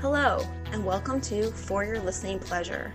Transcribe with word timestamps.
Hello, 0.00 0.42
and 0.72 0.82
welcome 0.82 1.20
to 1.20 1.50
For 1.50 1.84
Your 1.84 2.00
Listening 2.00 2.38
Pleasure, 2.38 2.90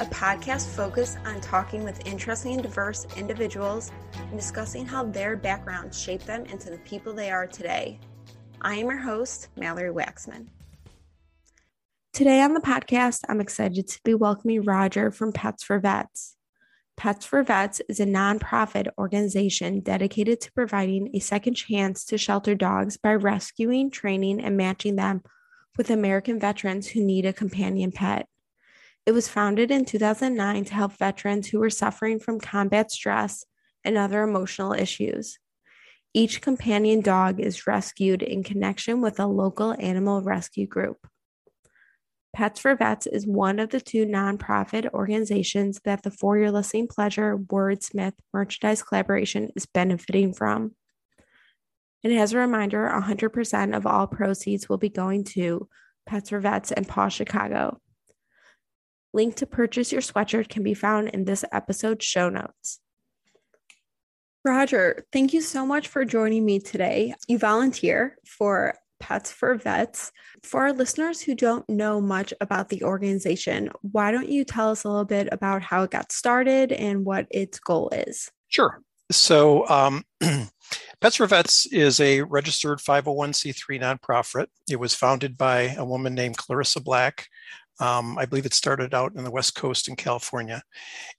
a 0.00 0.04
podcast 0.06 0.66
focused 0.66 1.16
on 1.24 1.40
talking 1.40 1.84
with 1.84 2.04
interesting 2.08 2.54
and 2.54 2.62
diverse 2.64 3.06
individuals 3.16 3.92
and 4.16 4.36
discussing 4.36 4.84
how 4.84 5.04
their 5.04 5.36
backgrounds 5.36 6.02
shape 6.02 6.24
them 6.24 6.44
into 6.46 6.68
the 6.68 6.78
people 6.78 7.12
they 7.12 7.30
are 7.30 7.46
today. 7.46 8.00
I 8.60 8.74
am 8.74 8.86
your 8.86 8.98
host, 8.98 9.46
Mallory 9.54 9.92
Waxman. 9.92 10.48
Today 12.12 12.40
on 12.40 12.54
the 12.54 12.60
podcast, 12.60 13.20
I'm 13.28 13.40
excited 13.40 13.86
to 13.86 14.00
be 14.02 14.14
welcoming 14.14 14.64
Roger 14.64 15.12
from 15.12 15.30
Pets 15.30 15.62
for 15.62 15.78
Vets. 15.78 16.34
Pets 16.96 17.26
for 17.26 17.44
Vets 17.44 17.80
is 17.88 18.00
a 18.00 18.06
nonprofit 18.06 18.88
organization 18.98 19.78
dedicated 19.78 20.40
to 20.40 20.52
providing 20.52 21.10
a 21.14 21.20
second 21.20 21.54
chance 21.54 22.04
to 22.06 22.18
shelter 22.18 22.56
dogs 22.56 22.96
by 22.96 23.14
rescuing, 23.14 23.88
training, 23.88 24.40
and 24.40 24.56
matching 24.56 24.96
them 24.96 25.22
with 25.76 25.90
American 25.90 26.38
veterans 26.38 26.88
who 26.88 27.04
need 27.04 27.26
a 27.26 27.32
companion 27.32 27.92
pet. 27.92 28.26
It 29.06 29.12
was 29.12 29.28
founded 29.28 29.70
in 29.70 29.84
2009 29.84 30.64
to 30.66 30.74
help 30.74 30.92
veterans 30.98 31.48
who 31.48 31.58
were 31.58 31.70
suffering 31.70 32.20
from 32.20 32.38
combat 32.38 32.90
stress 32.90 33.44
and 33.84 33.96
other 33.96 34.22
emotional 34.22 34.72
issues. 34.72 35.38
Each 36.12 36.40
companion 36.40 37.00
dog 37.00 37.40
is 37.40 37.66
rescued 37.66 38.22
in 38.22 38.42
connection 38.42 39.00
with 39.00 39.20
a 39.20 39.26
local 39.26 39.74
animal 39.78 40.22
rescue 40.22 40.66
group. 40.66 41.06
Pets 42.34 42.60
for 42.60 42.76
Vets 42.76 43.06
is 43.06 43.26
one 43.26 43.58
of 43.58 43.70
the 43.70 43.80
two 43.80 44.06
nonprofit 44.06 44.92
organizations 44.92 45.80
that 45.84 46.02
the 46.02 46.10
For 46.10 46.38
Your 46.38 46.52
Listening 46.52 46.86
Pleasure 46.86 47.36
Wordsmith 47.36 48.12
merchandise 48.32 48.82
collaboration 48.82 49.50
is 49.56 49.66
benefiting 49.66 50.32
from. 50.32 50.76
And 52.02 52.12
as 52.12 52.32
a 52.32 52.38
reminder, 52.38 52.90
100% 52.92 53.76
of 53.76 53.86
all 53.86 54.06
proceeds 54.06 54.68
will 54.68 54.78
be 54.78 54.88
going 54.88 55.24
to 55.24 55.68
Pets 56.06 56.30
for 56.30 56.40
Vets 56.40 56.72
and 56.72 56.88
Paws 56.88 57.12
Chicago. 57.12 57.80
Link 59.12 59.36
to 59.36 59.46
purchase 59.46 59.92
your 59.92 60.00
sweatshirt 60.00 60.48
can 60.48 60.62
be 60.62 60.74
found 60.74 61.08
in 61.08 61.24
this 61.24 61.44
episode's 61.52 62.04
show 62.04 62.28
notes. 62.28 62.80
Roger, 64.44 65.04
thank 65.12 65.34
you 65.34 65.42
so 65.42 65.66
much 65.66 65.88
for 65.88 66.04
joining 66.04 66.46
me 66.46 66.60
today. 66.60 67.14
You 67.28 67.38
volunteer 67.38 68.16
for 68.24 68.74
Pets 69.00 69.32
for 69.32 69.54
Vets. 69.56 70.12
For 70.42 70.62
our 70.62 70.72
listeners 70.72 71.20
who 71.20 71.34
don't 71.34 71.68
know 71.68 72.00
much 72.00 72.32
about 72.40 72.68
the 72.68 72.84
organization, 72.84 73.70
why 73.82 74.12
don't 74.12 74.28
you 74.28 74.44
tell 74.44 74.70
us 74.70 74.84
a 74.84 74.88
little 74.88 75.04
bit 75.04 75.28
about 75.32 75.62
how 75.62 75.82
it 75.82 75.90
got 75.90 76.12
started 76.12 76.72
and 76.72 77.04
what 77.04 77.26
its 77.30 77.58
goal 77.58 77.90
is? 77.90 78.30
Sure. 78.48 78.80
So, 79.10 79.68
um, 79.68 80.04
Pets 81.00 81.16
Vets 81.16 81.64
is 81.66 81.98
a 81.98 82.20
registered 82.20 82.78
501c3 82.78 83.80
nonprofit. 83.80 84.48
It 84.68 84.76
was 84.76 84.94
founded 84.94 85.38
by 85.38 85.74
a 85.78 85.84
woman 85.84 86.14
named 86.14 86.36
Clarissa 86.36 86.80
Black. 86.80 87.28
Um, 87.80 88.18
I 88.18 88.26
believe 88.26 88.44
it 88.44 88.52
started 88.52 88.92
out 88.92 89.14
in 89.14 89.24
the 89.24 89.30
West 89.30 89.54
Coast 89.54 89.88
in 89.88 89.96
California, 89.96 90.62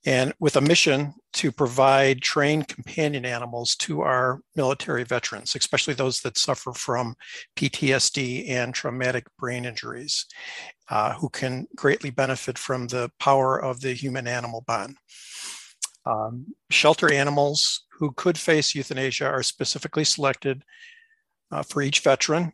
and 0.06 0.34
with 0.40 0.56
a 0.56 0.62
mission 0.62 1.16
to 1.34 1.52
provide 1.52 2.22
trained 2.22 2.68
companion 2.68 3.26
animals 3.26 3.76
to 3.78 4.02
our 4.02 4.42
military 4.56 5.04
veterans, 5.04 5.56
especially 5.56 5.96
those 5.96 6.22
that 6.22 6.38
suffer 6.38 6.74
from 6.74 7.16
PTSD 7.56 8.52
and 8.52 8.76
traumatic 8.76 9.26
brain 9.40 9.66
injuries, 9.66 10.28
uh, 10.92 11.16
who 11.16 11.30
can 11.30 11.66
greatly 11.76 12.12
benefit 12.12 12.60
from 12.60 12.86
the 12.86 13.10
power 13.20 13.60
of 13.60 13.82
the 13.82 13.94
human 13.94 14.28
animal 14.28 14.64
bond. 14.68 14.98
Um, 16.06 16.48
shelter 16.70 17.12
animals 17.12 17.86
who 17.92 18.12
could 18.14 18.38
face 18.38 18.74
euthanasia 18.74 19.26
are 19.26 19.44
specifically 19.44 20.04
selected 20.04 20.64
uh, 21.52 21.64
for 21.64 21.82
each 21.82 22.00
veteran 22.00 22.54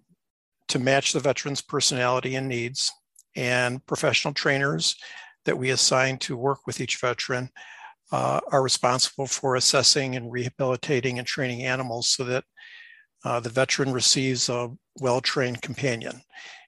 to 0.68 0.80
match 0.80 1.14
the 1.14 1.20
veteran's 1.20 1.62
personality 1.62 2.36
and 2.36 2.48
needs. 2.48 2.92
And 3.36 3.86
professional 3.86 4.34
trainers 4.34 4.96
that 5.46 5.58
we 5.58 5.70
assign 5.70 6.18
to 6.20 6.36
work 6.36 6.68
with 6.68 6.82
each 6.82 7.00
veteran 7.00 7.50
uh, 8.12 8.40
are 8.52 8.64
responsible 8.64 9.28
for 9.28 9.56
assessing 9.56 10.16
and 10.16 10.32
rehabilitating 10.32 11.20
and 11.20 11.28
training 11.28 11.64
animals 11.64 12.10
so 12.10 12.24
that 12.24 12.44
uh, 13.24 13.40
the 13.40 13.50
veteran 13.50 13.94
receives 13.94 14.50
a 14.50 14.70
well 15.00 15.22
trained 15.22 15.62
companion. 15.62 16.22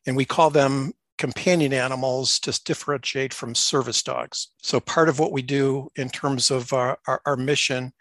And 0.05 0.15
we 0.15 0.25
call 0.25 0.49
them 0.49 0.93
companion 1.19 1.73
animals 1.73 2.39
to 2.39 2.59
differentiate 2.63 3.33
from 3.33 3.53
service 3.53 4.01
dogs. 4.01 4.47
So, 4.63 4.79
part 4.79 5.09
of 5.09 5.19
what 5.19 5.31
we 5.31 5.43
do 5.43 5.89
in 5.95 6.09
terms 6.09 6.49
of 6.49 6.73
our, 6.73 6.97
our, 7.05 7.21
our 7.25 7.35
mission 7.35 7.93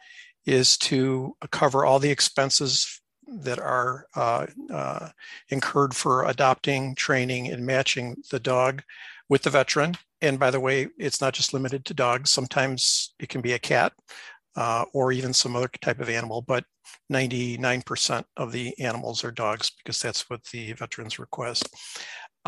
is 0.47 0.79
to 0.79 1.37
cover 1.51 1.85
all 1.85 1.99
the 1.99 2.11
expenses 2.11 3.03
that 3.27 3.59
are 3.59 4.07
uh, 4.15 4.47
uh, 4.73 5.09
incurred 5.51 5.95
for 5.95 6.25
adopting, 6.25 6.95
training, 6.95 7.49
and 7.49 7.67
matching 7.67 8.17
the 8.31 8.41
dog 8.41 8.83
with 9.29 9.43
the 9.43 9.51
veteran. 9.51 9.95
And 10.23 10.39
by 10.39 10.51
the 10.51 10.61
way, 10.61 10.89
it's 10.97 11.21
not 11.21 11.35
just 11.35 11.53
limited 11.53 11.85
to 11.85 11.95
dogs. 11.95 12.31
Sometimes 12.31 13.15
it 13.21 13.29
can 13.29 13.43
be 13.43 13.53
a 13.53 13.59
cat 13.59 13.93
uh, 14.57 14.85
or 14.95 15.13
even 15.13 15.35
some 15.35 15.55
other 15.55 15.69
type 15.83 16.01
of 16.01 16.09
animal, 16.09 16.41
but 16.41 16.65
99% 17.13 18.25
of 18.37 18.53
the 18.53 18.79
animals 18.81 19.25
are 19.25 19.31
dogs 19.31 19.71
because 19.79 20.01
that's 20.01 20.31
what 20.31 20.43
the 20.45 20.73
veterans 20.73 21.19
request. 21.19 21.69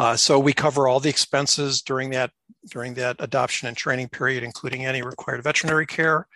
Uh, 0.00 0.16
so 0.16 0.38
we 0.38 0.54
cover 0.54 0.88
all 0.88 0.98
the 0.98 1.10
expenses 1.10 1.82
during 1.82 2.08
that 2.08 2.30
during 2.70 2.94
that 2.94 3.16
adoption 3.18 3.68
and 3.68 3.76
training 3.76 4.08
period, 4.08 4.42
including 4.42 4.86
any 4.86 5.02
required 5.02 5.44
veterinary 5.44 5.84
care. 5.84 6.26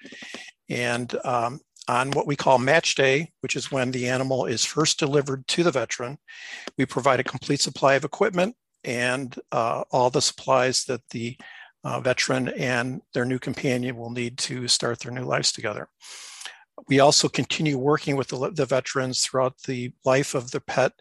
And 0.69 1.17
um, 1.25 1.61
on 1.89 2.11
what 2.11 2.27
we 2.27 2.37
call 2.37 2.59
match 2.59 2.95
day, 2.95 3.33
which 3.41 3.57
is 3.57 3.73
when 3.73 3.91
the 3.91 4.07
animal 4.11 4.45
is 4.45 4.67
first 4.67 4.99
delivered 4.99 5.49
to 5.49 5.63
the 5.63 5.71
veteran, 5.71 6.19
we 6.77 6.85
provide 6.85 7.21
a 7.21 7.25
complete 7.25 7.61
supply 7.61 7.95
of 7.95 8.05
equipment 8.05 8.55
and 8.85 9.35
uh, 9.51 9.83
all 9.91 10.11
the 10.11 10.21
supplies 10.21 10.85
that 10.85 11.01
the 11.09 11.35
uh, 11.85 12.01
veteran 12.01 12.49
and 12.49 13.01
their 13.15 13.25
new 13.25 13.39
companion 13.39 13.97
will 13.97 14.11
need 14.11 14.37
to 14.37 14.69
start 14.69 15.01
their 15.01 15.13
new 15.13 15.25
lives 15.25 15.53
together. 15.53 15.89
We 16.87 17.01
also 17.01 17.31
continue 17.31 17.79
working 17.79 18.17
with 18.17 18.29
the, 18.29 18.51
the 18.51 18.67
veterans 18.67 19.23
throughout 19.23 19.57
the 19.67 19.93
life 20.05 20.35
of 20.35 20.51
the 20.51 20.61
pet 20.61 20.93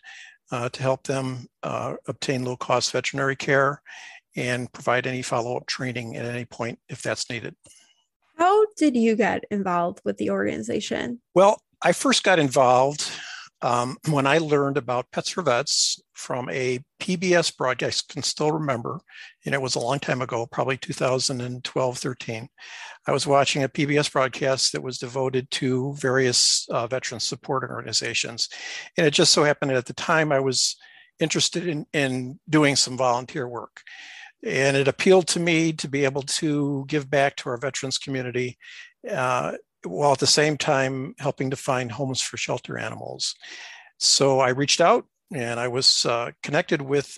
to 0.70 0.82
help 0.82 1.04
them 1.04 1.48
uh, 1.64 1.96
obtain 2.08 2.46
low 2.46 2.56
cost 2.56 2.92
veterinary 2.92 3.36
care 3.36 3.82
and 4.36 4.72
provide 4.72 5.08
any 5.08 5.22
follow 5.22 5.58
up 5.58 5.66
training 5.68 6.16
at 6.16 6.26
any 6.26 6.46
point 6.46 6.80
if 6.90 7.02
that's 7.02 7.30
needed. 7.30 7.56
How 8.38 8.66
did 8.78 8.96
you 8.96 9.16
get 9.16 9.44
involved 9.52 10.02
with 10.04 10.18
the 10.18 10.32
organization? 10.32 11.22
Well, 11.34 11.62
I 11.82 11.92
first 11.92 12.24
got 12.24 12.40
involved 12.40 13.12
um, 13.64 13.98
when 14.10 14.28
I 14.28 14.40
learned 14.40 14.78
about 14.78 15.10
Pets 15.14 15.30
for 15.30 15.42
Vets 15.42 16.02
from 16.12 16.50
a 16.50 16.80
PBS 17.00 17.56
broadcast, 17.56 18.08
I 18.10 18.14
can 18.14 18.22
still 18.24 18.52
remember, 18.52 19.00
and 19.46 19.56
it 19.56 19.62
was 19.62 19.76
a 19.76 19.80
long 19.80 20.00
time 20.00 20.22
ago, 20.22 20.46
probably 20.46 20.76
2012, 20.76 21.98
13. 21.98 22.50
I 23.08 23.12
was 23.14 23.26
watching 23.26 23.64
a 23.64 23.70
PBS 23.70 24.12
broadcast 24.12 24.74
that 24.74 24.84
was 24.84 24.98
devoted 24.98 25.50
to 25.52 25.96
various 25.96 26.68
uh, 26.72 26.88
veteran 26.88 27.22
support 27.22 27.64
organizations. 27.70 28.50
And 28.98 29.08
it 29.08 29.12
just 29.12 29.32
so 29.32 29.46
happened 29.46 29.72
that 29.72 29.78
at 29.78 29.86
the 29.86 29.94
time 29.94 30.34
I 30.34 30.42
was 30.42 30.76
interested 31.20 31.66
in, 31.66 31.86
in 31.94 32.40
doing 32.50 32.76
some 32.76 32.98
volunteer 32.98 33.48
work. 33.48 33.80
And 34.46 34.76
it 34.76 34.90
appealed 34.90 35.28
to 35.30 35.40
me 35.40 35.72
to 35.74 35.88
be 35.88 36.04
able 36.04 36.24
to 36.24 36.84
give 36.88 37.10
back 37.10 37.38
to 37.38 37.50
our 37.50 37.58
veterans 37.58 37.98
community 37.98 38.58
uh, 39.10 39.54
while 39.86 40.14
at 40.14 40.20
the 40.20 40.28
same 40.28 40.58
time 40.58 41.16
helping 41.20 41.50
to 41.50 41.56
find 41.56 41.92
homes 41.92 42.22
for 42.22 42.38
shelter 42.38 42.78
animals. 42.78 43.36
So 44.00 44.40
I 44.40 44.50
reached 44.50 44.82
out 44.82 45.06
and 45.34 45.60
I 45.60 45.68
was 45.68 46.06
uh, 46.06 46.32
connected 46.42 46.82
with 46.82 47.18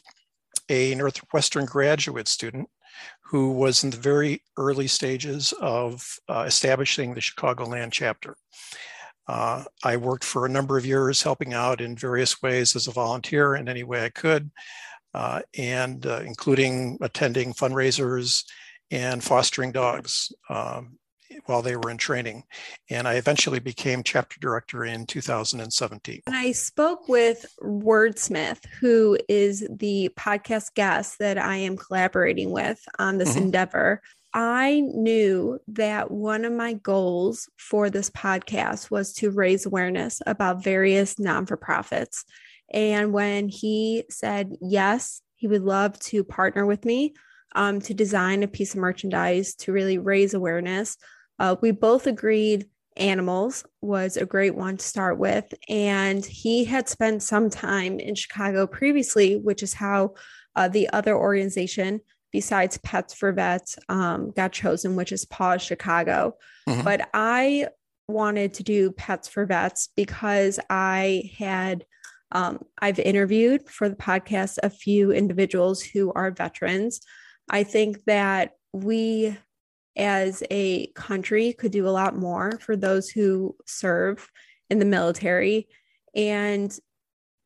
a 0.70 0.96
Northwestern 0.96 1.66
graduate 1.66 2.28
student 2.28 2.70
who 3.22 3.52
was 3.52 3.84
in 3.84 3.90
the 3.90 3.98
very 3.98 4.42
early 4.58 4.88
stages 4.88 5.53
of 5.59 6.18
uh, 6.30 6.44
establishing 6.48 7.14
the 7.14 7.22
Chicagoland 7.22 7.92
chapter. 7.92 8.36
Uh, 9.28 9.64
I 9.84 9.97
worked 9.97 10.23
for 10.23 10.46
a 10.46 10.50
number 10.50 10.78
of 10.78 10.85
years 10.85 11.23
helping 11.23 11.53
out 11.53 11.82
in 11.82 11.97
various 11.97 12.41
ways 12.41 12.76
as 12.76 12.88
a 12.88 12.91
volunteer 12.91 13.56
in 13.56 13.67
any 13.67 13.84
way 13.84 14.06
I 14.06 14.09
could, 14.09 14.52
uh, 15.14 15.41
and 15.58 16.06
uh, 16.06 16.22
including 16.23 17.00
attending 17.02 17.53
fundraisers 17.53 18.44
and 18.91 19.23
fostering 19.23 19.72
dogs. 19.72 20.32
Um, 20.50 21.00
while 21.46 21.62
they 21.62 21.76
were 21.76 21.90
in 21.90 21.98
training. 21.98 22.44
And 22.90 23.08
I 23.08 23.16
eventually 23.16 23.60
became 23.60 24.04
chapter 24.04 24.40
director 24.40 24.86
in 24.86 25.06
2017. 25.06 26.22
And 26.28 26.36
I 26.36 26.52
spoke 26.52 27.08
with 27.08 27.46
Wordsmith, 27.62 28.66
who 28.80 29.18
is 29.28 29.68
the 29.70 30.12
podcast 30.18 30.74
guest 30.76 31.20
that 31.20 31.38
I 31.38 31.58
am 31.58 31.78
collaborating 31.78 32.52
with 32.52 32.80
on 33.00 33.18
this 33.18 33.32
mm-hmm. 33.32 33.44
endeavor. 33.44 34.02
I 34.34 34.82
knew 34.82 35.60
that 35.70 36.12
one 36.12 36.44
of 36.44 36.52
my 36.52 36.74
goals 36.74 37.50
for 37.58 37.90
this 37.90 38.10
podcast 38.10 38.92
was 38.92 39.14
to 39.14 39.32
raise 39.32 39.66
awareness 39.66 40.22
about 40.26 40.64
various 40.64 41.18
non 41.18 41.46
for 41.46 41.56
profits. 41.56 42.26
And 42.72 43.14
when 43.14 43.48
he 43.48 44.04
said 44.10 44.52
yes, 44.60 45.22
he 45.36 45.48
would 45.48 45.64
love 45.64 45.98
to 46.00 46.24
partner 46.24 46.66
with 46.66 46.84
me 46.84 47.14
um, 47.55 47.81
to 47.81 47.93
design 47.93 48.43
a 48.43 48.47
piece 48.47 48.73
of 48.73 48.79
merchandise 48.79 49.55
to 49.55 49.72
really 49.72 49.97
raise 49.97 50.34
awareness 50.35 50.97
uh, 51.40 51.55
we 51.61 51.72
both 51.72 52.07
agreed 52.07 52.69
animals 52.97 53.66
was 53.81 54.16
a 54.16 54.25
great 54.25 54.55
one 54.55 54.78
to 54.78 54.85
start 54.85 55.17
with. 55.17 55.53
And 55.67 56.25
he 56.25 56.63
had 56.63 56.87
spent 56.87 57.23
some 57.23 57.49
time 57.49 57.99
in 57.99 58.16
Chicago 58.16 58.67
previously, 58.67 59.35
which 59.35 59.63
is 59.63 59.73
how 59.73 60.13
Uh, 60.57 60.69
the 60.69 60.87
other 60.93 61.13
organization 61.17 61.99
besides 62.31 62.78
Pets 62.78 63.13
for 63.13 63.34
Vets 63.34 63.78
um, 63.90 64.31
got 64.31 64.53
chosen, 64.53 64.96
which 64.96 65.11
is 65.11 65.25
Paws 65.25 65.61
Chicago. 65.61 66.37
Mm-hmm. 66.67 66.84
But 66.84 67.09
I 67.13 67.67
wanted 68.07 68.53
to 68.53 68.63
do 68.63 68.91
Pets 68.91 69.28
for 69.28 69.46
Vets 69.46 69.90
because 69.97 70.57
I 70.69 71.31
had 71.37 71.84
um, 72.31 72.59
I've 72.81 72.99
interviewed 72.99 73.69
for 73.69 73.90
the 73.90 73.96
podcast 73.96 74.57
a 74.63 74.69
few 74.69 75.11
individuals 75.11 75.84
who 75.84 76.13
are 76.13 76.31
veterans. 76.31 77.02
I 77.50 77.64
think 77.64 78.03
that 78.06 78.53
we 78.74 79.38
as 79.97 80.44
a 80.52 80.88
country 80.88 81.53
could 81.53 81.72
do 81.72 81.88
a 81.88 81.90
lot 81.90 82.18
more 82.18 82.59
for 82.59 82.76
those 82.76 83.09
who 83.09 83.56
serve 83.66 84.30
in 84.70 84.80
the 84.80 84.86
military. 84.86 85.68
And 86.16 86.78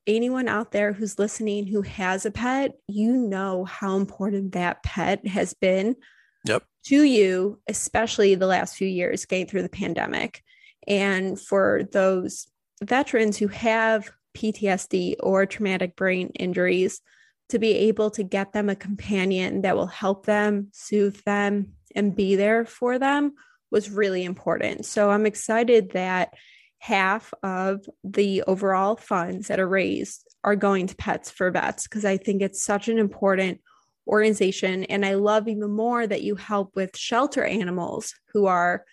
anyone 0.07 0.47
out 0.47 0.71
there 0.71 0.93
who's 0.93 1.19
listening 1.19 1.67
who 1.67 1.81
has 1.83 2.25
a 2.25 2.31
pet, 2.31 2.71
you 2.87 3.13
know 3.13 3.65
how 3.65 3.95
important 3.97 4.53
that 4.53 4.81
pet 4.83 5.25
has 5.27 5.53
been 5.53 5.95
yep. 6.45 6.63
to 6.85 7.03
you, 7.03 7.59
especially 7.67 8.35
the 8.35 8.47
last 8.47 8.75
few 8.75 8.87
years 8.87 9.25
getting 9.25 9.47
through 9.47 9.61
the 9.61 9.69
pandemic. 9.69 10.43
And 10.87 11.39
for 11.39 11.83
those 11.91 12.47
veterans 12.81 13.37
who 13.37 13.47
have 13.49 14.09
PTSD 14.35 15.15
or 15.19 15.45
traumatic 15.45 15.95
brain 15.95 16.29
injuries, 16.39 17.01
to 17.49 17.59
be 17.59 17.71
able 17.71 18.11
to 18.11 18.23
get 18.23 18.53
them 18.53 18.69
a 18.69 18.75
companion 18.75 19.61
that 19.61 19.75
will 19.75 19.87
help 19.87 20.25
them, 20.25 20.69
soothe 20.71 21.21
them, 21.23 21.73
and 21.95 22.15
be 22.15 22.35
there 22.35 22.65
for 22.65 22.99
them 22.99 23.33
was 23.71 23.89
really 23.89 24.23
important. 24.23 24.85
So 24.85 25.09
I'm 25.09 25.25
excited 25.25 25.91
that 25.91 26.33
half 26.79 27.33
of 27.43 27.85
the 28.03 28.43
overall 28.43 28.95
funds 28.95 29.47
that 29.47 29.59
are 29.59 29.67
raised 29.67 30.27
are 30.43 30.55
going 30.55 30.87
to 30.87 30.95
Pets 30.95 31.29
for 31.29 31.51
Vets 31.51 31.83
because 31.83 32.05
I 32.05 32.17
think 32.17 32.41
it's 32.41 32.63
such 32.63 32.87
an 32.87 32.97
important 32.97 33.59
organization. 34.07 34.85
And 34.85 35.05
I 35.05 35.15
love 35.15 35.47
even 35.47 35.71
more 35.71 36.07
that 36.07 36.23
you 36.23 36.35
help 36.35 36.75
with 36.75 36.97
shelter 36.97 37.43
animals 37.43 38.15
who 38.33 38.45
are 38.47 38.85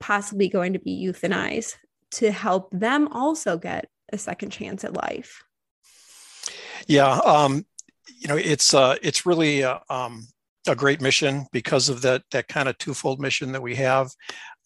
possibly 0.00 0.48
going 0.48 0.72
to 0.72 0.78
be 0.78 1.06
euthanized 1.06 1.74
to 2.12 2.32
help 2.32 2.70
them 2.72 3.08
also 3.08 3.56
get 3.56 3.88
a 4.12 4.18
second 4.18 4.50
chance 4.50 4.84
at 4.84 4.94
life. 4.94 5.44
Yeah, 6.86 7.12
um, 7.18 7.64
you 8.20 8.28
know, 8.28 8.36
it's 8.36 8.74
uh, 8.74 8.96
it's 9.02 9.24
really 9.26 9.64
uh, 9.64 9.78
um, 9.88 10.28
a 10.68 10.76
great 10.76 11.00
mission 11.00 11.46
because 11.52 11.88
of 11.88 12.02
that 12.02 12.22
that 12.30 12.48
kind 12.48 12.68
of 12.68 12.76
twofold 12.78 13.18
mission 13.18 13.52
that 13.52 13.62
we 13.62 13.74
have. 13.76 14.10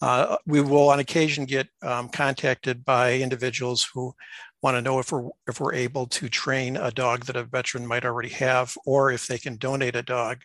Uh, 0.02 0.36
we 0.44 0.60
will 0.60 0.90
on 0.90 0.98
occasion 0.98 1.44
get 1.44 1.68
um, 1.82 2.08
contacted 2.08 2.84
by 2.84 3.14
individuals 3.14 3.88
who 3.94 4.12
want 4.60 4.76
to 4.76 4.82
know 4.82 4.98
if 4.98 5.12
we're 5.12 5.28
if 5.46 5.60
we're 5.60 5.72
able 5.72 6.06
to 6.06 6.28
train 6.28 6.76
a 6.76 6.90
dog 6.90 7.26
that 7.26 7.36
a 7.36 7.44
veteran 7.44 7.86
might 7.86 8.04
already 8.04 8.28
have, 8.30 8.76
or 8.84 9.12
if 9.12 9.28
they 9.28 9.38
can 9.38 9.56
donate 9.56 9.94
a 9.94 10.02
dog 10.02 10.38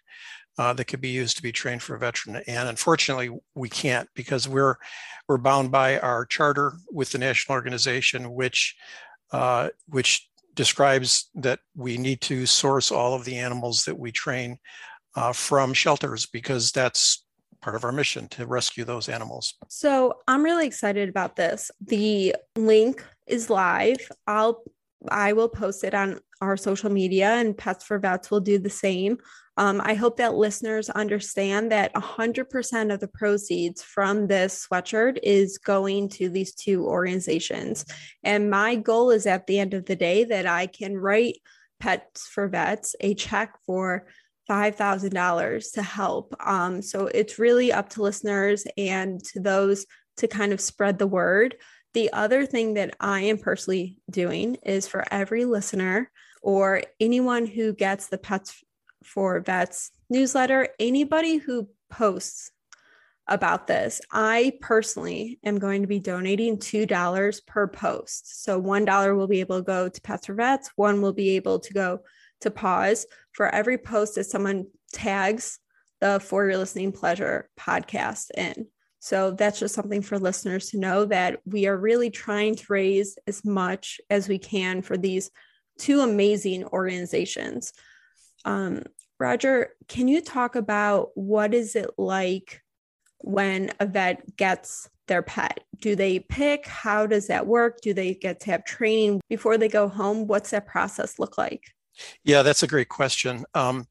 uh, 0.59 0.73
that 0.73 0.85
could 0.85 1.01
be 1.01 1.09
used 1.09 1.35
to 1.35 1.43
be 1.43 1.51
trained 1.51 1.81
for 1.81 1.95
a 1.95 1.99
veteran. 1.99 2.43
And 2.45 2.69
unfortunately, 2.69 3.31
we 3.55 3.69
can't 3.69 4.07
because 4.13 4.47
we're 4.47 4.75
we're 5.27 5.39
bound 5.39 5.71
by 5.71 5.97
our 5.97 6.27
charter 6.27 6.73
with 6.91 7.11
the 7.11 7.17
national 7.17 7.55
organization, 7.55 8.33
which 8.33 8.75
uh, 9.31 9.69
which 9.87 10.28
describes 10.59 11.29
that 11.35 11.61
we 11.73 11.95
need 11.97 12.19
to 12.19 12.45
source 12.45 12.91
all 12.91 13.13
of 13.13 13.23
the 13.23 13.37
animals 13.37 13.85
that 13.85 13.97
we 13.97 14.11
train 14.11 14.57
uh, 15.15 15.31
from 15.31 15.73
shelters 15.73 16.25
because 16.25 16.73
that's 16.73 17.23
part 17.61 17.77
of 17.77 17.85
our 17.85 17.93
mission 17.93 18.27
to 18.27 18.45
rescue 18.45 18.83
those 18.83 19.07
animals. 19.07 19.53
So 19.69 20.17
I'm 20.27 20.43
really 20.43 20.67
excited 20.67 21.07
about 21.07 21.37
this. 21.37 21.71
The 21.79 22.35
link 22.57 23.05
is 23.25 23.49
live. 23.49 24.11
I'll 24.27 24.61
I 25.07 25.33
will 25.33 25.49
post 25.49 25.83
it 25.83 25.93
on 25.93 26.19
our 26.41 26.57
social 26.57 26.89
media, 26.89 27.29
and 27.29 27.57
Pets 27.57 27.85
for 27.85 27.99
Vets 27.99 28.29
will 28.29 28.39
do 28.39 28.57
the 28.57 28.69
same. 28.69 29.17
Um, 29.57 29.81
I 29.83 29.93
hope 29.93 30.17
that 30.17 30.35
listeners 30.35 30.89
understand 30.89 31.71
that 31.71 31.93
100% 31.93 32.93
of 32.93 32.99
the 33.01 33.07
proceeds 33.09 33.83
from 33.83 34.27
this 34.27 34.67
sweatshirt 34.67 35.19
is 35.21 35.57
going 35.57 36.09
to 36.09 36.29
these 36.29 36.55
two 36.55 36.85
organizations. 36.85 37.85
And 38.23 38.49
my 38.49 38.75
goal 38.75 39.11
is 39.11 39.25
at 39.25 39.47
the 39.47 39.59
end 39.59 39.73
of 39.73 39.85
the 39.85 39.97
day 39.97 40.23
that 40.23 40.47
I 40.47 40.67
can 40.67 40.97
write 40.97 41.39
Pets 41.79 42.27
for 42.27 42.47
Vets 42.47 42.95
a 43.01 43.13
check 43.15 43.53
for 43.65 44.07
$5,000 44.49 45.73
to 45.73 45.81
help. 45.81 46.35
Um, 46.45 46.81
so 46.81 47.07
it's 47.07 47.37
really 47.37 47.71
up 47.71 47.89
to 47.89 48.01
listeners 48.01 48.65
and 48.77 49.23
to 49.25 49.39
those 49.39 49.85
to 50.17 50.27
kind 50.27 50.53
of 50.53 50.61
spread 50.61 50.99
the 50.99 51.07
word. 51.07 51.55
The 51.93 52.13
other 52.13 52.45
thing 52.45 52.75
that 52.75 52.95
I 52.99 53.21
am 53.21 53.37
personally 53.37 53.97
doing 54.09 54.55
is 54.63 54.87
for 54.87 55.03
every 55.11 55.45
listener 55.45 56.11
or 56.41 56.83
anyone 56.99 57.45
who 57.45 57.73
gets 57.73 58.07
the 58.07 58.17
Pets 58.17 58.63
for 59.03 59.39
Vets 59.39 59.91
newsletter, 60.09 60.69
anybody 60.79 61.37
who 61.37 61.67
posts 61.89 62.51
about 63.27 63.67
this, 63.67 64.01
I 64.11 64.53
personally 64.59 65.39
am 65.43 65.59
going 65.59 65.81
to 65.81 65.87
be 65.87 65.99
donating 65.99 66.57
$2 66.57 67.45
per 67.45 67.67
post. 67.67 68.43
So 68.43 68.61
$1 68.61 69.17
will 69.17 69.27
be 69.27 69.39
able 69.39 69.59
to 69.59 69.65
go 69.65 69.89
to 69.89 70.01
Pets 70.01 70.25
for 70.25 70.33
Vets, 70.33 70.71
one 70.75 71.01
will 71.01 71.13
be 71.13 71.35
able 71.35 71.59
to 71.59 71.73
go 71.73 72.01
to 72.41 72.51
Paws. 72.51 73.05
for 73.33 73.47
every 73.47 73.77
post 73.77 74.15
that 74.15 74.25
someone 74.25 74.67
tags 74.91 75.59
the 76.01 76.19
For 76.19 76.45
Your 76.45 76.57
Listening 76.57 76.91
Pleasure 76.91 77.49
podcast 77.59 78.31
in. 78.31 78.67
So 78.99 79.31
that's 79.31 79.59
just 79.59 79.73
something 79.73 80.01
for 80.01 80.19
listeners 80.19 80.69
to 80.71 80.77
know 80.77 81.05
that 81.05 81.39
we 81.45 81.67
are 81.67 81.77
really 81.77 82.09
trying 82.09 82.55
to 82.55 82.65
raise 82.69 83.17
as 83.27 83.45
much 83.45 84.01
as 84.09 84.27
we 84.27 84.37
can 84.37 84.81
for 84.81 84.97
these 84.97 85.31
two 85.77 86.01
amazing 86.01 86.65
organizations. 86.65 87.71
Um, 88.43 88.83
Roger, 89.19 89.69
can 89.87 90.07
you 90.07 90.21
talk 90.21 90.55
about 90.55 91.09
what 91.15 91.53
is 91.53 91.75
it 91.75 91.91
like 91.97 92.61
when 93.19 93.71
a 93.79 93.85
vet 93.85 94.35
gets 94.35 94.89
their 95.07 95.21
pet? 95.21 95.61
Do 95.79 95.95
they 95.95 96.19
pick? 96.19 96.67
How 96.67 97.05
does 97.05 97.27
that 97.27 97.47
work? 97.47 97.79
Do 97.81 97.93
they 97.93 98.13
get 98.13 98.41
to 98.41 98.51
have 98.51 98.65
training 98.65 99.21
before 99.29 99.57
they 99.57 99.69
go 99.69 99.87
home? 99.87 100.27
What's 100.27 100.51
that 100.51 100.67
process 100.67 101.19
look 101.19 101.37
like? 101.37 101.63
Yeah, 102.23 102.43
that's 102.43 102.63
a 102.63 102.67
great 102.67 102.89
question. 102.89 103.45
Um, 103.53 103.87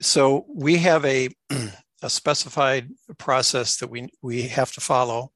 so 0.00 0.44
we 0.54 0.76
have 0.78 1.04
a, 1.04 1.28
a 2.02 2.10
specified 2.10 2.90
process 3.18 3.76
that 3.78 3.90
we 3.90 4.08
we 4.22 4.42
have 4.42 4.72
to 4.72 4.80
follow, 4.80 5.32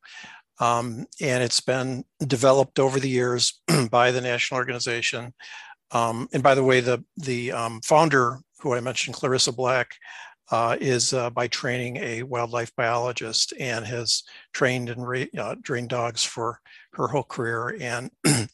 um, 0.60 1.06
and 1.20 1.42
it's 1.42 1.60
been 1.60 2.04
developed 2.26 2.78
over 2.78 3.00
the 3.00 3.08
years 3.08 3.60
by 3.90 4.10
the 4.10 4.20
national 4.20 4.58
organization. 4.58 5.34
Um, 5.90 6.28
and 6.32 6.42
by 6.42 6.54
the 6.54 6.64
way, 6.64 6.80
the 6.80 7.04
the 7.16 7.52
um, 7.52 7.80
founder, 7.82 8.38
who 8.60 8.74
I 8.74 8.80
mentioned, 8.80 9.16
Clarissa 9.16 9.52
Black, 9.52 9.96
uh, 10.50 10.76
is 10.80 11.12
uh, 11.12 11.30
by 11.30 11.48
training 11.48 11.96
a 11.96 12.22
wildlife 12.22 12.74
biologist 12.76 13.52
and 13.58 13.84
has 13.86 14.22
trained 14.52 14.90
and 14.90 15.06
ra- 15.06 15.24
uh, 15.38 15.54
trained 15.64 15.88
dogs 15.88 16.22
for 16.22 16.60
her 16.92 17.08
whole 17.08 17.22
career. 17.24 17.76
And 17.80 18.10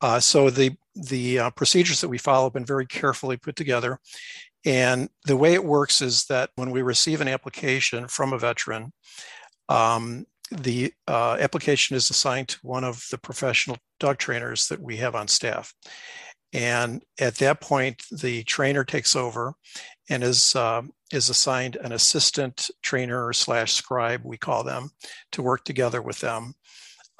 uh, 0.00 0.20
so 0.20 0.50
the 0.50 0.76
the 0.94 1.38
uh, 1.38 1.50
procedures 1.50 2.00
that 2.00 2.08
we 2.08 2.18
follow 2.18 2.46
have 2.46 2.52
been 2.52 2.64
very 2.64 2.86
carefully 2.86 3.36
put 3.36 3.56
together. 3.56 3.98
And 4.64 5.08
the 5.24 5.36
way 5.36 5.54
it 5.54 5.64
works 5.64 6.00
is 6.00 6.24
that 6.26 6.50
when 6.54 6.70
we 6.70 6.82
receive 6.82 7.20
an 7.20 7.28
application 7.28 8.06
from 8.08 8.32
a 8.32 8.38
veteran, 8.38 8.92
um, 9.68 10.26
the 10.50 10.92
uh, 11.08 11.36
application 11.40 11.96
is 11.96 12.10
assigned 12.10 12.48
to 12.48 12.58
one 12.62 12.84
of 12.84 13.04
the 13.10 13.18
professional 13.18 13.78
dog 13.98 14.18
trainers 14.18 14.68
that 14.68 14.80
we 14.80 14.96
have 14.98 15.14
on 15.14 15.26
staff. 15.26 15.74
And 16.52 17.02
at 17.18 17.36
that 17.36 17.60
point, 17.60 18.02
the 18.10 18.42
trainer 18.44 18.84
takes 18.84 19.16
over 19.16 19.54
and 20.10 20.22
is 20.22 20.54
uh, 20.54 20.82
is 21.10 21.30
assigned 21.30 21.76
an 21.76 21.92
assistant 21.92 22.70
trainer 22.82 23.32
slash 23.32 23.72
scribe, 23.72 24.22
we 24.24 24.36
call 24.36 24.62
them, 24.62 24.90
to 25.32 25.42
work 25.42 25.64
together 25.64 26.02
with 26.02 26.18
them. 26.20 26.54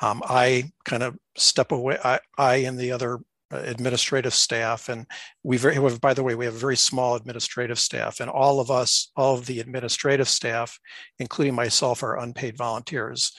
Um, 0.00 0.22
I 0.25 0.72
kind 0.84 1.02
of 1.02 1.16
step 1.37 1.72
away. 1.72 1.99
I, 2.04 2.20
I 2.37 2.56
and 2.56 2.78
the 2.78 2.92
other 2.92 3.20
administrative 3.52 4.35
staff, 4.35 4.88
and 4.88 5.06
we 5.42 5.56
very, 5.56 5.78
by 5.99 6.14
the 6.14 6.23
way, 6.23 6.35
we 6.35 6.44
have 6.44 6.54
a 6.54 6.59
very 6.59 6.76
small 6.76 7.14
administrative 7.14 7.78
staff, 7.78 8.21
and 8.21 8.30
all 8.30 8.61
of 8.61 8.71
us, 8.71 9.11
all 9.16 9.35
of 9.35 9.47
the 9.47 9.61
administrative 9.61 10.28
staff, 10.28 10.78
including 11.18 11.54
myself, 11.54 12.02
are 12.02 12.18
unpaid 12.18 12.56
volunteers. 12.56 13.32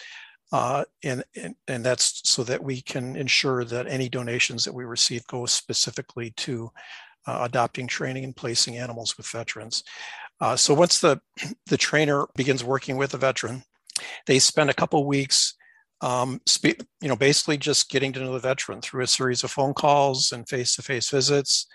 Uh, 0.51 0.83
and, 1.03 1.23
and, 1.35 1.55
and 1.67 1.83
that's 1.83 2.21
so 2.29 2.43
that 2.43 2.63
we 2.63 2.79
can 2.79 3.15
ensure 3.15 3.65
that 3.65 3.87
any 3.87 4.07
donations 4.07 4.63
that 4.63 4.73
we 4.73 4.85
receive 4.85 5.25
go 5.25 5.47
specifically 5.47 6.31
to 6.37 6.69
uh, 7.25 7.39
adopting, 7.41 7.87
training, 7.87 8.23
and 8.23 8.35
placing 8.35 8.77
animals 8.77 9.17
with 9.17 9.27
veterans. 9.27 9.83
Uh, 10.39 10.55
so 10.55 10.73
once 10.73 10.99
the 10.99 11.19
the 11.67 11.77
trainer 11.77 12.27
begins 12.35 12.63
working 12.63 12.97
with 12.97 13.13
a 13.13 13.17
veteran, 13.17 13.63
they 14.27 14.39
spend 14.39 14.69
a 14.69 14.75
couple 14.75 15.05
weeks, 15.05 15.55
um, 16.03 16.41
you 16.63 17.07
know, 17.07 17.15
basically 17.15 17.57
just 17.57 17.89
getting 17.89 18.11
to 18.13 18.19
know 18.19 18.33
the 18.33 18.39
veteran 18.39 18.81
through 18.81 19.03
a 19.03 19.07
series 19.07 19.43
of 19.43 19.51
phone 19.51 19.73
calls 19.73 20.31
and 20.31 20.47
face-to-face 20.47 21.09
visits, 21.09 21.65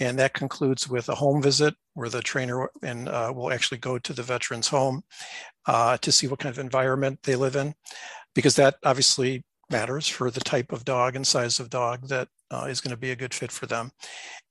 and 0.00 0.18
that 0.18 0.34
concludes 0.34 0.88
with 0.88 1.08
a 1.08 1.14
home 1.14 1.42
visit 1.42 1.74
where 1.94 2.08
the 2.08 2.20
trainer 2.20 2.68
and 2.82 3.08
uh, 3.08 3.32
will 3.34 3.52
actually 3.52 3.78
go 3.78 3.98
to 3.98 4.12
the 4.12 4.22
veteran's 4.22 4.68
home 4.68 5.02
uh, 5.66 5.96
to 5.98 6.12
see 6.12 6.26
what 6.26 6.38
kind 6.38 6.52
of 6.52 6.58
environment 6.58 7.18
they 7.22 7.36
live 7.36 7.56
in 7.56 7.74
because 8.34 8.56
that 8.56 8.76
obviously 8.84 9.44
matters 9.70 10.06
for 10.06 10.30
the 10.30 10.40
type 10.40 10.72
of 10.72 10.84
dog 10.84 11.16
and 11.16 11.26
size 11.26 11.60
of 11.60 11.70
dog 11.70 12.08
that 12.08 12.28
uh, 12.50 12.66
is 12.68 12.80
going 12.80 12.90
to 12.90 13.00
be 13.00 13.12
a 13.12 13.16
good 13.16 13.32
fit 13.32 13.52
for 13.52 13.66
them. 13.66 13.90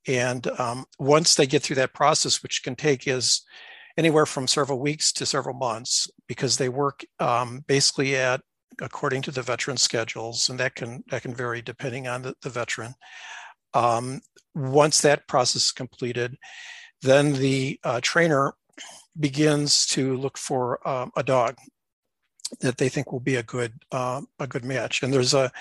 And 0.07 0.47
um, 0.59 0.85
once 0.97 1.35
they 1.35 1.45
get 1.45 1.61
through 1.61 1.75
that 1.77 1.93
process, 1.93 2.41
which 2.41 2.63
can 2.63 2.75
take 2.75 3.07
is 3.07 3.41
anywhere 3.97 4.25
from 4.25 4.47
several 4.47 4.79
weeks 4.79 5.11
to 5.13 5.25
several 5.25 5.55
months, 5.55 6.09
because 6.27 6.57
they 6.57 6.69
work 6.69 7.03
um, 7.19 7.63
basically 7.67 8.15
at 8.15 8.41
according 8.81 9.21
to 9.23 9.31
the 9.31 9.41
veteran 9.41 9.77
schedules, 9.77 10.49
and 10.49 10.59
that 10.59 10.75
can 10.75 11.03
that 11.09 11.21
can 11.21 11.33
vary 11.33 11.61
depending 11.61 12.07
on 12.07 12.21
the, 12.21 12.35
the 12.41 12.49
veteran. 12.49 12.93
Um, 13.73 14.21
once 14.55 15.01
that 15.01 15.27
process 15.27 15.63
is 15.63 15.71
completed, 15.71 16.37
then 17.01 17.33
the 17.33 17.79
uh, 17.83 17.99
trainer 18.01 18.53
begins 19.19 19.85
to 19.87 20.15
look 20.17 20.37
for 20.37 20.87
um, 20.87 21.11
a 21.15 21.23
dog 21.23 21.55
that 22.61 22.77
they 22.77 22.89
think 22.89 23.11
will 23.11 23.19
be 23.19 23.35
a 23.35 23.43
good 23.43 23.73
uh, 23.91 24.21
a 24.39 24.47
good 24.47 24.65
match. 24.65 25.03
And 25.03 25.13
there's 25.13 25.33
a 25.33 25.51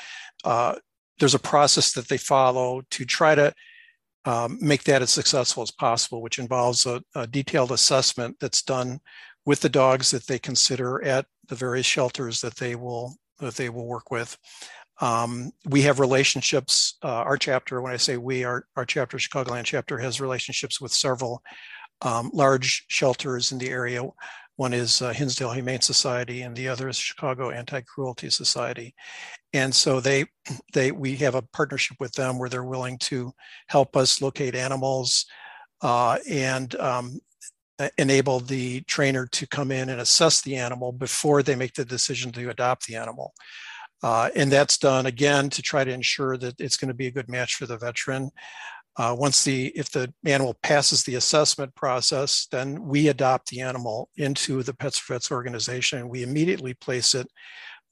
uh, 0.45 0.77
there's 1.19 1.35
a 1.35 1.41
process 1.41 1.93
that 1.93 2.09
they 2.09 2.19
follow 2.19 2.83
to 2.91 3.05
try 3.05 3.35
to 3.35 3.53
um, 4.25 4.59
make 4.61 4.85
that 4.85 5.03
as 5.03 5.11
successful 5.11 5.63
as 5.63 5.71
possible, 5.71 6.21
which 6.21 6.39
involves 6.39 6.87
a, 6.87 7.03
a, 7.15 7.27
detailed 7.27 7.73
assessment 7.73 8.37
that's 8.41 8.63
done 8.63 9.01
with 9.49 9.61
the 9.61 9.69
dogs 9.71 10.11
that 10.11 10.27
they 10.27 10.39
consider 10.39 11.03
at 11.03 11.25
the 11.49 11.55
various 11.55 11.87
shelters 11.87 12.43
that 12.43 12.55
they 12.57 12.75
will 12.75 13.17
that 13.41 13.55
they 13.55 13.71
will 13.71 13.87
work 13.87 14.11
with. 14.11 14.37
Um, 15.01 15.53
we 15.65 15.81
have 15.83 16.01
relationships. 16.01 16.99
Uh, 17.03 17.23
our 17.29 17.39
chapter, 17.39 17.81
when 17.81 17.95
I 17.95 17.97
say 17.97 18.19
we, 18.19 18.45
our, 18.45 18.67
our 18.77 18.85
chapter, 18.85 19.17
Chicagoland 19.17 19.65
chapter, 19.65 19.97
has 19.97 20.21
relationships 20.21 20.83
with 20.83 20.93
several 20.93 21.43
um, 22.03 22.31
large 22.35 22.85
shelters 22.89 23.51
in 23.51 23.57
the 23.57 23.71
area. 23.71 24.03
One 24.57 24.75
is 24.75 25.01
uh, 25.01 25.15
Hinsdale 25.15 25.53
Humane 25.53 25.81
Society, 25.81 26.43
and 26.43 26.55
the 26.55 26.69
other 26.69 26.89
is 26.89 26.99
Chicago 26.99 27.51
Anti-Cruelty 27.51 28.29
Society. 28.29 28.95
And 29.55 29.75
so 29.75 30.01
they, 30.01 30.27
they, 30.75 30.93
we 30.93 31.17
have 31.17 31.37
a 31.37 31.43
partnership 31.55 31.97
with 32.01 32.13
them 32.13 32.39
where 32.39 32.51
they're 32.51 32.65
willing 32.65 32.99
to 32.99 33.33
help 33.69 33.97
us 33.97 34.21
locate 34.21 34.57
animals 34.57 35.25
uh, 35.81 36.19
and 36.29 36.75
um, 36.75 37.21
enable 37.97 38.41
the 38.41 38.81
trainer 38.83 39.27
to 39.27 39.47
come 39.47 39.71
in 39.71 39.89
and 39.89 40.01
assess 40.01 40.41
the 40.43 40.57
animal 40.57 40.93
before 40.93 41.43
they 41.43 41.55
make 41.55 41.75
the 41.75 41.85
decision 41.85 42.33
to 42.33 42.51
adopt 42.51 42.87
the 42.87 42.97
animal. 42.97 43.35
Uh, 44.03 44.31
and 44.37 44.51
that's 44.51 44.79
done 44.79 45.07
again 45.07 45.51
to 45.51 45.63
try 45.63 45.85
to 45.85 45.93
ensure 45.93 46.37
that 46.37 46.61
it's 46.61 46.77
going 46.77 46.89
to 46.89 46.95
be 46.95 47.07
a 47.07 47.13
good 47.13 47.29
match 47.29 47.55
for 47.55 47.67
the 47.67 47.77
veteran. 47.79 48.31
Uh, 48.97 49.15
once 49.17 49.45
the 49.45 49.67
if 49.77 49.91
the 49.91 50.13
animal 50.25 50.55
passes 50.63 51.05
the 51.05 51.15
assessment 51.15 51.73
process, 51.75 52.49
then 52.51 52.83
we 52.83 53.09
adopt 53.09 53.49
the 53.49 53.61
animal 53.61 54.09
into 54.17 54.63
the 54.63 54.75
Pets 54.75 54.99
for 54.99 55.15
Vets 55.15 55.31
organization. 55.31 56.09
We 56.09 56.25
immediately 56.25 56.75
place 56.75 57.15
it 57.15 57.29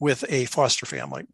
with 0.00 0.25
a 0.28 0.47
foster 0.47 0.87
family. 0.87 1.25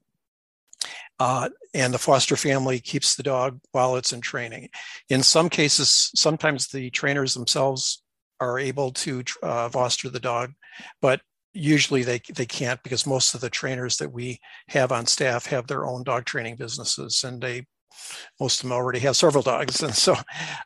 Uh, 1.19 1.49
and 1.73 1.95
the 1.95 1.99
foster 1.99 2.37
family 2.37 2.81
keeps 2.81 3.15
the 3.15 3.23
dog 3.23 3.61
while 3.71 3.97
it's 3.97 4.13
in 4.13 4.21
training. 4.21 4.69
In 5.09 5.23
some 5.23 5.49
cases, 5.49 6.11
sometimes 6.15 6.69
the 6.69 6.91
trainers 6.91 7.35
themselves 7.35 8.03
are 8.43 8.59
able 8.59 8.91
to 8.91 9.23
uh, 9.43 9.69
foster 9.69 10.09
the 10.11 10.21
dog, 10.21 10.53
but 11.01 11.21
usually 11.55 12.03
they, 12.03 12.21
they 12.35 12.47
can't 12.47 12.83
because 12.83 13.07
most 13.07 13.35
of 13.35 13.41
the 13.41 13.51
trainers 13.51 13.97
that 13.99 14.13
we 14.13 14.41
have 14.69 14.91
on 14.91 15.07
staff 15.07 15.47
have 15.47 15.67
their 15.67 15.87
own 15.87 16.03
dog 16.03 16.25
training 16.25 16.57
businesses 16.57 17.25
and 17.25 17.43
they 17.43 17.67
most 18.41 18.61
of 18.61 18.63
them 18.63 18.73
already 18.73 18.99
have 19.01 19.17
several 19.17 19.43
dogs. 19.43 19.83
And 19.83 19.95
so 19.95 20.17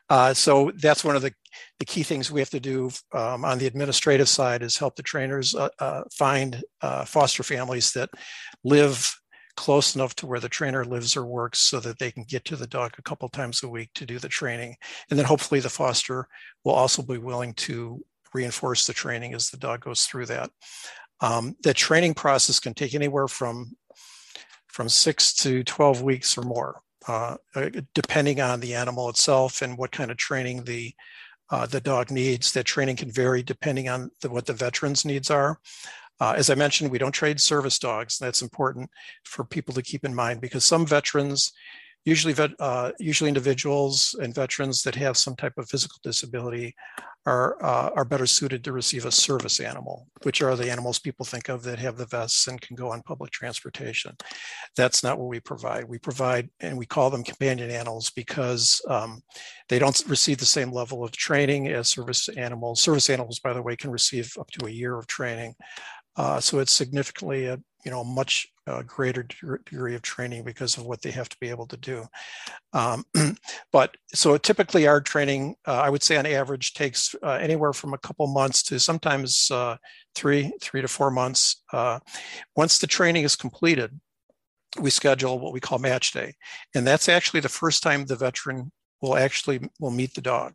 uh, 0.09 0.33
so 0.33 0.71
that's 0.77 1.03
one 1.03 1.15
of 1.15 1.21
the, 1.21 1.33
the 1.79 1.85
key 1.85 2.03
things 2.03 2.31
we 2.31 2.39
have 2.39 2.49
to 2.51 2.59
do 2.59 2.89
um, 3.13 3.43
on 3.43 3.57
the 3.57 3.67
administrative 3.67 4.29
side 4.29 4.61
is 4.61 4.77
help 4.77 4.95
the 4.95 5.03
trainers 5.03 5.53
uh, 5.53 5.69
uh, 5.79 6.03
find 6.13 6.63
uh, 6.81 7.03
foster 7.05 7.43
families 7.43 7.91
that 7.91 8.09
live 8.63 9.13
close 9.57 9.95
enough 9.95 10.15
to 10.15 10.25
where 10.25 10.39
the 10.39 10.47
trainer 10.47 10.85
lives 10.85 11.17
or 11.17 11.25
works 11.25 11.59
so 11.59 11.79
that 11.79 11.99
they 11.99 12.11
can 12.11 12.23
get 12.23 12.45
to 12.45 12.55
the 12.55 12.67
dog 12.67 12.93
a 12.97 13.01
couple 13.01 13.27
times 13.27 13.61
a 13.63 13.67
week 13.67 13.89
to 13.95 14.05
do 14.05 14.19
the 14.19 14.29
training 14.29 14.75
and 15.09 15.19
then 15.19 15.25
hopefully 15.25 15.59
the 15.59 15.69
foster 15.69 16.27
will 16.63 16.73
also 16.73 17.01
be 17.01 17.17
willing 17.17 17.53
to 17.53 18.03
reinforce 18.33 18.87
the 18.87 18.93
training 18.93 19.33
as 19.33 19.49
the 19.49 19.57
dog 19.57 19.81
goes 19.81 20.05
through 20.05 20.25
that 20.25 20.49
um, 21.19 21.55
the 21.63 21.73
training 21.73 22.13
process 22.13 22.59
can 22.59 22.73
take 22.73 22.93
anywhere 22.93 23.27
from 23.27 23.75
from 24.67 24.87
six 24.87 25.33
to 25.33 25.63
12 25.63 26.01
weeks 26.03 26.37
or 26.37 26.43
more 26.43 26.81
uh, 27.07 27.37
uh, 27.55 27.69
depending 27.93 28.41
on 28.41 28.59
the 28.59 28.75
animal 28.75 29.09
itself 29.09 29.61
and 29.61 29.77
what 29.77 29.91
kind 29.91 30.11
of 30.11 30.17
training 30.17 30.63
the 30.65 30.93
uh, 31.49 31.65
the 31.65 31.81
dog 31.81 32.11
needs. 32.11 32.51
That 32.51 32.65
training 32.65 32.97
can 32.97 33.11
vary 33.11 33.43
depending 33.43 33.89
on 33.89 34.11
the, 34.21 34.29
what 34.29 34.45
the 34.45 34.53
veteran's 34.53 35.05
needs 35.05 35.31
are. 35.31 35.59
Uh, 36.19 36.33
as 36.35 36.49
I 36.49 36.55
mentioned, 36.55 36.91
we 36.91 36.97
don't 36.97 37.11
trade 37.11 37.39
service 37.39 37.79
dogs. 37.79 38.17
That's 38.17 38.41
important 38.41 38.89
for 39.23 39.45
people 39.45 39.73
to 39.75 39.81
keep 39.81 40.03
in 40.03 40.15
mind 40.15 40.41
because 40.41 40.65
some 40.65 40.85
veterans 40.85 41.53
usually 42.05 42.33
vet, 42.33 42.51
uh, 42.59 42.91
usually 42.99 43.27
individuals 43.27 44.15
and 44.21 44.33
veterans 44.33 44.81
that 44.83 44.95
have 44.95 45.17
some 45.17 45.35
type 45.35 45.53
of 45.57 45.69
physical 45.69 45.99
disability 46.03 46.73
are 47.25 47.61
uh, 47.61 47.89
are 47.97 48.05
better 48.05 48.25
suited 48.25 48.63
to 48.63 48.71
receive 48.71 49.05
a 49.05 49.11
service 49.11 49.59
animal, 49.59 50.07
which 50.23 50.41
are 50.41 50.55
the 50.55 50.71
animals 50.71 50.97
people 50.97 51.25
think 51.25 51.49
of 51.49 51.61
that 51.63 51.77
have 51.77 51.97
the 51.97 52.05
vests 52.05 52.47
and 52.47 52.61
can 52.61 52.77
go 52.77 52.89
on 52.89 53.01
public 53.01 53.31
transportation. 53.31 54.15
That's 54.77 55.03
not 55.03 55.19
what 55.19 55.27
we 55.27 55.41
provide. 55.41 55.83
We 55.83 55.97
provide, 55.97 56.49
and 56.61 56.77
we 56.77 56.85
call 56.85 57.09
them 57.09 57.25
companion 57.25 57.69
animals 57.69 58.09
because 58.11 58.81
um, 58.87 59.21
they 59.67 59.77
don't 59.77 60.01
receive 60.07 60.37
the 60.37 60.45
same 60.45 60.71
level 60.71 61.03
of 61.03 61.11
training 61.11 61.67
as 61.67 61.89
service 61.89 62.29
animals. 62.29 62.81
Service 62.81 63.09
animals, 63.09 63.39
by 63.39 63.51
the 63.51 63.61
way, 63.61 63.75
can 63.75 63.91
receive 63.91 64.33
up 64.39 64.49
to 64.51 64.65
a 64.65 64.71
year 64.71 64.97
of 64.97 65.07
training. 65.07 65.53
Uh, 66.17 66.39
so 66.39 66.59
it's 66.59 66.73
significantly 66.73 67.45
a 67.45 67.59
you 67.85 67.91
know 67.91 68.03
much 68.03 68.47
uh, 68.65 68.81
greater 68.81 69.23
degree 69.23 69.95
of 69.95 70.01
training 70.01 70.43
because 70.43 70.77
of 70.77 70.85
what 70.85 71.01
they 71.01 71.11
have 71.11 71.29
to 71.29 71.37
be 71.39 71.49
able 71.49 71.67
to 71.67 71.77
do. 71.77 72.03
Um, 72.73 73.05
but 73.71 73.95
so 74.13 74.37
typically 74.37 74.87
our 74.87 74.99
training, 74.99 75.55
uh, 75.65 75.79
I 75.79 75.89
would 75.89 76.03
say 76.03 76.17
on 76.17 76.25
average, 76.25 76.73
takes 76.73 77.15
uh, 77.23 77.39
anywhere 77.41 77.71
from 77.71 77.93
a 77.93 77.97
couple 77.99 78.27
months 78.27 78.61
to 78.63 78.79
sometimes 78.79 79.49
uh, 79.51 79.77
three 80.15 80.51
three 80.61 80.81
to 80.81 80.87
four 80.87 81.11
months. 81.11 81.63
Uh, 81.71 81.99
once 82.55 82.79
the 82.79 82.87
training 82.87 83.23
is 83.23 83.35
completed, 83.35 83.97
we 84.81 84.89
schedule 84.89 85.39
what 85.39 85.53
we 85.53 85.59
call 85.59 85.79
match 85.79 86.11
day, 86.11 86.33
and 86.75 86.85
that's 86.85 87.07
actually 87.07 87.39
the 87.39 87.49
first 87.49 87.83
time 87.83 88.05
the 88.05 88.15
veteran 88.15 88.71
will 89.01 89.15
actually 89.15 89.61
will 89.79 89.91
meet 89.91 90.13
the 90.13 90.21
dog. 90.21 90.53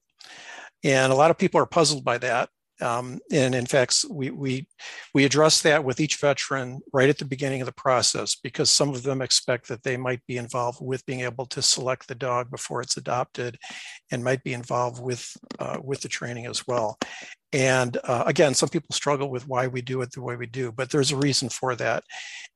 And 0.84 1.12
a 1.12 1.16
lot 1.16 1.30
of 1.30 1.38
people 1.38 1.60
are 1.60 1.66
puzzled 1.66 2.04
by 2.04 2.18
that 2.18 2.50
um, 2.82 3.20
and 3.30 3.54
in 3.54 3.66
fact, 3.66 4.04
we, 4.10 4.30
we, 4.30 4.66
we 5.14 5.24
address 5.24 5.62
that 5.62 5.84
with 5.84 6.00
each 6.00 6.16
veteran 6.16 6.80
right 6.92 7.08
at 7.08 7.18
the 7.18 7.24
beginning 7.24 7.62
of 7.62 7.66
the 7.66 7.72
process 7.72 8.34
because 8.34 8.70
some 8.70 8.90
of 8.90 9.02
them 9.02 9.22
expect 9.22 9.68
that 9.68 9.82
they 9.82 9.96
might 9.96 10.20
be 10.26 10.36
involved 10.36 10.78
with 10.80 11.06
being 11.06 11.20
able 11.20 11.46
to 11.46 11.62
select 11.62 12.08
the 12.08 12.14
dog 12.14 12.50
before 12.50 12.82
it's 12.82 12.96
adopted 12.96 13.56
and 14.10 14.24
might 14.24 14.42
be 14.42 14.52
involved 14.52 15.02
with, 15.02 15.36
uh, 15.58 15.78
with 15.82 16.00
the 16.00 16.08
training 16.08 16.46
as 16.46 16.66
well. 16.66 16.98
And 17.52 17.98
uh, 18.04 18.24
again, 18.26 18.54
some 18.54 18.68
people 18.68 18.94
struggle 18.94 19.30
with 19.30 19.46
why 19.46 19.66
we 19.66 19.82
do 19.82 20.00
it 20.02 20.12
the 20.12 20.22
way 20.22 20.36
we 20.36 20.46
do, 20.46 20.72
but 20.72 20.90
there's 20.90 21.12
a 21.12 21.16
reason 21.16 21.48
for 21.48 21.76
that. 21.76 22.02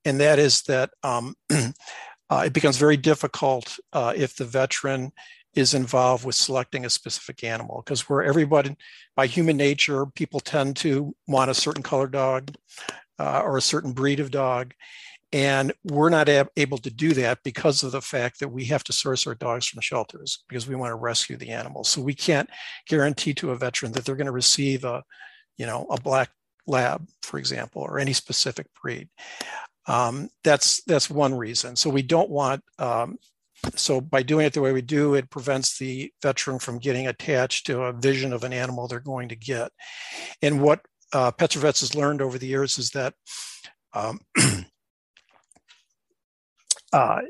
And 0.05 0.21
that 0.21 0.39
is 0.39 0.63
that 0.63 0.91
um, 1.03 1.35
uh, 1.51 2.43
it 2.47 2.53
becomes 2.53 2.79
very 2.79 2.97
difficult 2.97 3.79
uh, 3.93 4.13
if 4.17 4.37
the 4.37 4.45
veteran 4.45 5.13
is 5.57 5.75
involved 5.75 6.25
with 6.25 6.35
selecting 6.35 6.85
a 6.85 6.91
specific 6.91 7.43
animal 7.43 7.83
because 7.85 8.09
where 8.09 8.23
everybody 8.23 8.77
by 9.17 9.27
human 9.27 9.57
nature 9.57 10.07
people 10.07 10.39
tend 10.39 10.77
to 10.77 11.15
want 11.27 11.51
a 11.51 11.55
certain 11.55 11.83
color 11.83 12.07
dog 12.07 12.55
uh, 13.19 13.41
or 13.45 13.57
a 13.57 13.63
certain 13.63 13.93
breed 13.93 14.21
of 14.21 14.31
dog 14.31 14.73
and 15.33 15.73
we're 15.83 16.11
not 16.11 16.29
ab- 16.29 16.51
able 16.57 16.79
to 16.79 16.91
do 16.91 17.13
that 17.15 17.39
because 17.43 17.83
of 17.83 17.91
the 17.91 18.01
fact 18.01 18.39
that 18.39 18.49
we 18.49 18.65
have 18.67 18.85
to 18.85 18.93
source 18.93 19.27
our 19.27 19.35
dogs 19.35 19.67
from 19.67 19.81
shelters 19.81 20.45
because 20.49 20.69
we 20.69 20.77
want 20.77 20.91
to 20.91 20.97
rescue 20.97 21.37
the 21.37 21.51
animals 21.51 21.89
so 21.89 22.01
we 22.01 22.15
can't 22.15 22.49
guarantee 22.87 23.35
to 23.35 23.51
a 23.51 23.57
veteran 23.57 23.93
that 23.93 24.05
they're 24.05 24.15
going 24.15 24.27
to 24.27 24.33
receive 24.33 24.85
a 24.85 25.03
you 25.57 25.67
know 25.67 25.87
a 25.91 26.01
black 26.01 26.31
lab 26.67 27.07
for 27.23 27.39
example 27.39 27.83
or 27.83 27.99
any 27.99 28.13
specific 28.13 28.67
breed. 28.81 29.09
Um, 29.87 30.29
that's 30.43 30.83
that's 30.85 31.09
one 31.09 31.35
reason. 31.35 31.77
So 31.77 31.91
we 31.91 32.03
don't 32.03 32.31
want 32.31 32.63
um, 32.79 33.19
so 33.75 34.01
by 34.01 34.23
doing 34.23 34.47
it 34.47 34.53
the 34.53 34.61
way 34.61 34.73
we 34.73 34.83
do, 34.83 35.15
it 35.15 35.31
prevents 35.31 35.79
the 35.79 36.13
veteran 36.23 36.59
from 36.59 36.79
getting 36.79 37.07
attached 37.07 37.67
to 37.67 37.83
a 37.83 37.93
vision 37.93 38.33
of 38.33 38.45
an 38.45 38.53
animal 38.53 38.87
they're 38.87 39.01
going 39.01 39.29
to 39.31 39.37
get. 39.37 39.73
And 40.43 40.61
what 40.61 40.81
uh, 41.13 41.31
Pets 41.33 41.55
Vets 41.55 41.81
has 41.81 41.95
learned 41.95 42.23
over 42.23 42.39
the 42.39 42.47
years 42.47 42.79
is 42.79 42.91
that 42.91 43.15
um, 43.93 44.21
uh, 46.93 47.21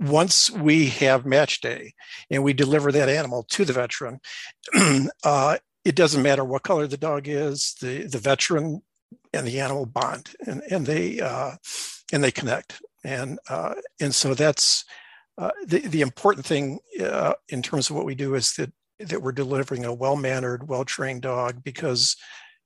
once 0.00 0.50
we 0.50 0.86
have 0.86 1.26
match 1.26 1.60
day 1.60 1.94
and 2.30 2.42
we 2.44 2.52
deliver 2.52 2.92
that 2.92 3.08
animal 3.08 3.44
to 3.50 3.64
the 3.64 3.72
veteran, 3.72 4.20
uh, 5.24 5.58
it 5.84 5.96
doesn't 5.96 6.22
matter 6.22 6.44
what 6.44 6.62
color 6.62 6.86
the 6.86 6.96
dog 6.96 7.28
is, 7.28 7.74
the, 7.80 8.06
the 8.06 8.18
veteran 8.18 8.82
and 9.32 9.46
the 9.46 9.60
animal 9.60 9.86
bond 9.86 10.30
and, 10.46 10.62
and 10.70 10.86
they 10.86 11.20
uh, 11.20 11.52
and 12.12 12.22
they 12.22 12.30
connect. 12.30 12.80
And 13.04 13.38
uh, 13.48 13.74
and 14.00 14.14
so 14.14 14.34
that's 14.34 14.84
uh, 15.38 15.50
the, 15.66 15.80
the 15.80 16.00
important 16.00 16.46
thing 16.46 16.78
uh, 17.02 17.34
in 17.48 17.62
terms 17.62 17.90
of 17.90 17.96
what 17.96 18.06
we 18.06 18.14
do 18.14 18.34
is 18.34 18.54
that, 18.54 18.72
that 18.98 19.22
we're 19.22 19.32
delivering 19.32 19.84
a 19.84 19.92
well-mannered, 19.92 20.68
well-trained 20.68 21.22
dog 21.22 21.62
because 21.64 22.16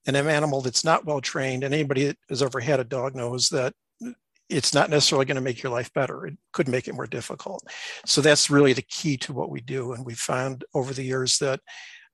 an 0.05 0.15
animal 0.15 0.61
that's 0.61 0.83
not 0.83 1.05
well-trained, 1.05 1.63
and 1.63 1.73
anybody 1.73 2.05
that 2.05 2.17
has 2.29 2.41
ever 2.41 2.59
had 2.59 2.79
a 2.79 2.83
dog 2.83 3.15
knows 3.15 3.49
that 3.49 3.73
it's 4.49 4.73
not 4.73 4.89
necessarily 4.89 5.25
going 5.25 5.35
to 5.35 5.41
make 5.41 5.61
your 5.61 5.71
life 5.71 5.93
better. 5.93 6.25
It 6.25 6.37
could 6.53 6.67
make 6.67 6.87
it 6.87 6.95
more 6.95 7.05
difficult. 7.05 7.63
So 8.05 8.21
that's 8.21 8.49
really 8.49 8.73
the 8.73 8.81
key 8.81 9.15
to 9.17 9.33
what 9.33 9.51
we 9.51 9.61
do. 9.61 9.93
And 9.93 10.05
we 10.05 10.15
found 10.15 10.63
over 10.73 10.93
the 10.93 11.03
years 11.03 11.37
that 11.37 11.59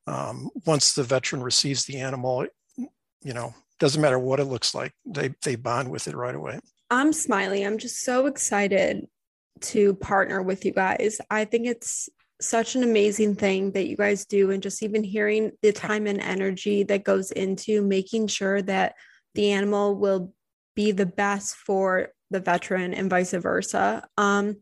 um, 0.07 0.49
once 0.65 0.93
the 0.93 1.03
veteran 1.03 1.41
receives 1.41 1.85
the 1.85 1.99
animal, 1.99 2.45
you 2.77 3.33
know, 3.33 3.53
doesn't 3.79 4.01
matter 4.01 4.19
what 4.19 4.39
it 4.39 4.45
looks 4.45 4.75
like, 4.75 4.93
they 5.05 5.33
they 5.43 5.55
bond 5.55 5.89
with 5.89 6.07
it 6.07 6.15
right 6.15 6.35
away. 6.35 6.59
I'm 6.89 7.13
smiling. 7.13 7.65
I'm 7.65 7.77
just 7.77 8.03
so 8.03 8.25
excited 8.25 9.07
to 9.61 9.93
partner 9.95 10.41
with 10.41 10.65
you 10.65 10.71
guys. 10.71 11.19
I 11.29 11.45
think 11.45 11.67
it's 11.67 12.09
such 12.41 12.75
an 12.75 12.83
amazing 12.83 13.35
thing 13.35 13.71
that 13.71 13.87
you 13.87 13.95
guys 13.95 14.25
do 14.25 14.51
and 14.51 14.61
just 14.61 14.83
even 14.83 15.03
hearing 15.03 15.51
the 15.61 15.71
time 15.71 16.05
and 16.07 16.19
energy 16.19 16.83
that 16.83 17.03
goes 17.03 17.31
into 17.31 17.81
making 17.81 18.27
sure 18.27 18.61
that 18.61 18.95
the 19.35 19.51
animal 19.51 19.95
will 19.95 20.33
be 20.75 20.91
the 20.91 21.05
best 21.05 21.55
for 21.55 22.09
the 22.31 22.39
veteran 22.39 22.93
and 22.93 23.09
vice 23.09 23.31
versa. 23.31 24.05
Um, 24.17 24.57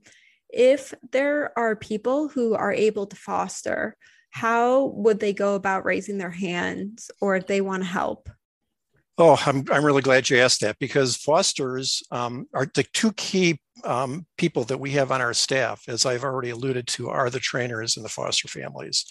if 0.50 0.94
there 1.12 1.58
are 1.58 1.76
people 1.76 2.28
who 2.28 2.54
are 2.54 2.72
able 2.72 3.08
to 3.08 3.16
foster, 3.16 3.98
how 4.30 4.86
would 4.86 5.20
they 5.20 5.34
go 5.34 5.56
about 5.56 5.86
raising 5.86 6.18
their 6.18 6.32
hands 6.32 7.10
or 7.20 7.36
if 7.36 7.48
they 7.48 7.62
want 7.62 7.84
to 7.84 7.90
help? 7.90 8.30
Oh, 9.18 9.40
I'm, 9.46 9.64
I'm 9.72 9.86
really 9.86 10.02
glad 10.02 10.30
you 10.30 10.40
asked 10.40 10.62
that 10.62 10.80
because 10.80 11.16
fosters 11.16 12.02
um, 12.10 12.48
are 12.54 12.68
the 12.74 12.84
two 12.94 13.12
key 13.14 13.60
um, 13.84 14.26
people 14.38 14.64
that 14.66 14.80
we 14.80 14.92
have 14.92 15.12
on 15.12 15.22
our 15.22 15.34
staff, 15.34 15.84
as 15.88 16.06
I've 16.06 16.24
already 16.24 16.50
alluded 16.50 16.88
to, 16.88 17.10
are 17.10 17.30
the 17.30 17.40
trainers 17.40 17.96
and 17.96 18.04
the 18.04 18.10
foster 18.10 18.48
families. 18.48 19.06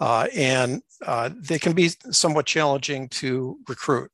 Uh, 0.00 0.26
and 0.34 0.82
uh, 1.06 1.30
they 1.34 1.58
can 1.58 1.74
be 1.74 1.90
somewhat 2.10 2.46
challenging 2.46 3.08
to 3.08 3.58
recruit. 3.68 4.10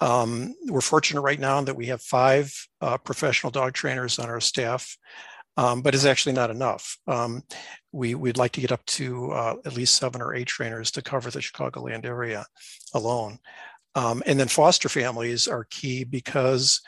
Um, 0.00 0.54
we're 0.66 0.80
fortunate 0.80 1.20
right 1.20 1.38
now 1.38 1.60
that 1.60 1.76
we 1.76 1.86
have 1.86 2.02
five 2.02 2.52
uh, 2.80 2.98
professional 2.98 3.50
dog 3.50 3.74
trainers 3.74 4.18
on 4.18 4.28
our 4.28 4.40
staff, 4.40 4.96
um, 5.56 5.82
but 5.82 5.94
it's 5.94 6.06
actually 6.06 6.32
not 6.32 6.50
enough. 6.50 6.96
Um, 7.06 7.42
we, 7.92 8.14
would 8.14 8.38
like 8.38 8.52
to 8.52 8.60
get 8.60 8.72
up 8.72 8.84
to 8.86 9.30
uh, 9.30 9.54
at 9.64 9.76
least 9.76 9.96
seven 9.96 10.20
or 10.20 10.34
eight 10.34 10.48
trainers 10.48 10.90
to 10.92 11.02
cover 11.02 11.30
the 11.30 11.38
Chicagoland 11.38 12.04
area 12.04 12.46
alone. 12.94 13.38
Um, 13.94 14.22
and 14.26 14.38
then 14.40 14.48
foster 14.48 14.88
families 14.88 15.46
are 15.48 15.66
key 15.70 16.04
because 16.04 16.80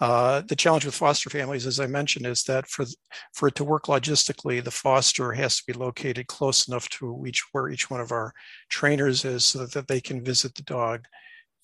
uh, 0.00 0.42
the 0.42 0.56
challenge 0.56 0.84
with 0.84 0.94
foster 0.94 1.30
families, 1.30 1.66
as 1.66 1.78
I 1.80 1.86
mentioned, 1.86 2.26
is 2.26 2.42
that 2.44 2.66
for 2.66 2.84
for 3.32 3.48
it 3.48 3.54
to 3.54 3.64
work 3.64 3.84
logistically, 3.84 4.62
the 4.62 4.70
foster 4.70 5.32
has 5.32 5.58
to 5.58 5.64
be 5.66 5.72
located 5.72 6.26
close 6.26 6.66
enough 6.66 6.88
to 6.90 7.24
each 7.26 7.44
where 7.52 7.68
each 7.68 7.88
one 7.88 8.00
of 8.00 8.10
our 8.10 8.32
trainers 8.68 9.24
is, 9.24 9.44
so 9.44 9.64
that 9.66 9.86
they 9.86 10.00
can 10.00 10.24
visit 10.24 10.54
the 10.54 10.62
dog 10.62 11.06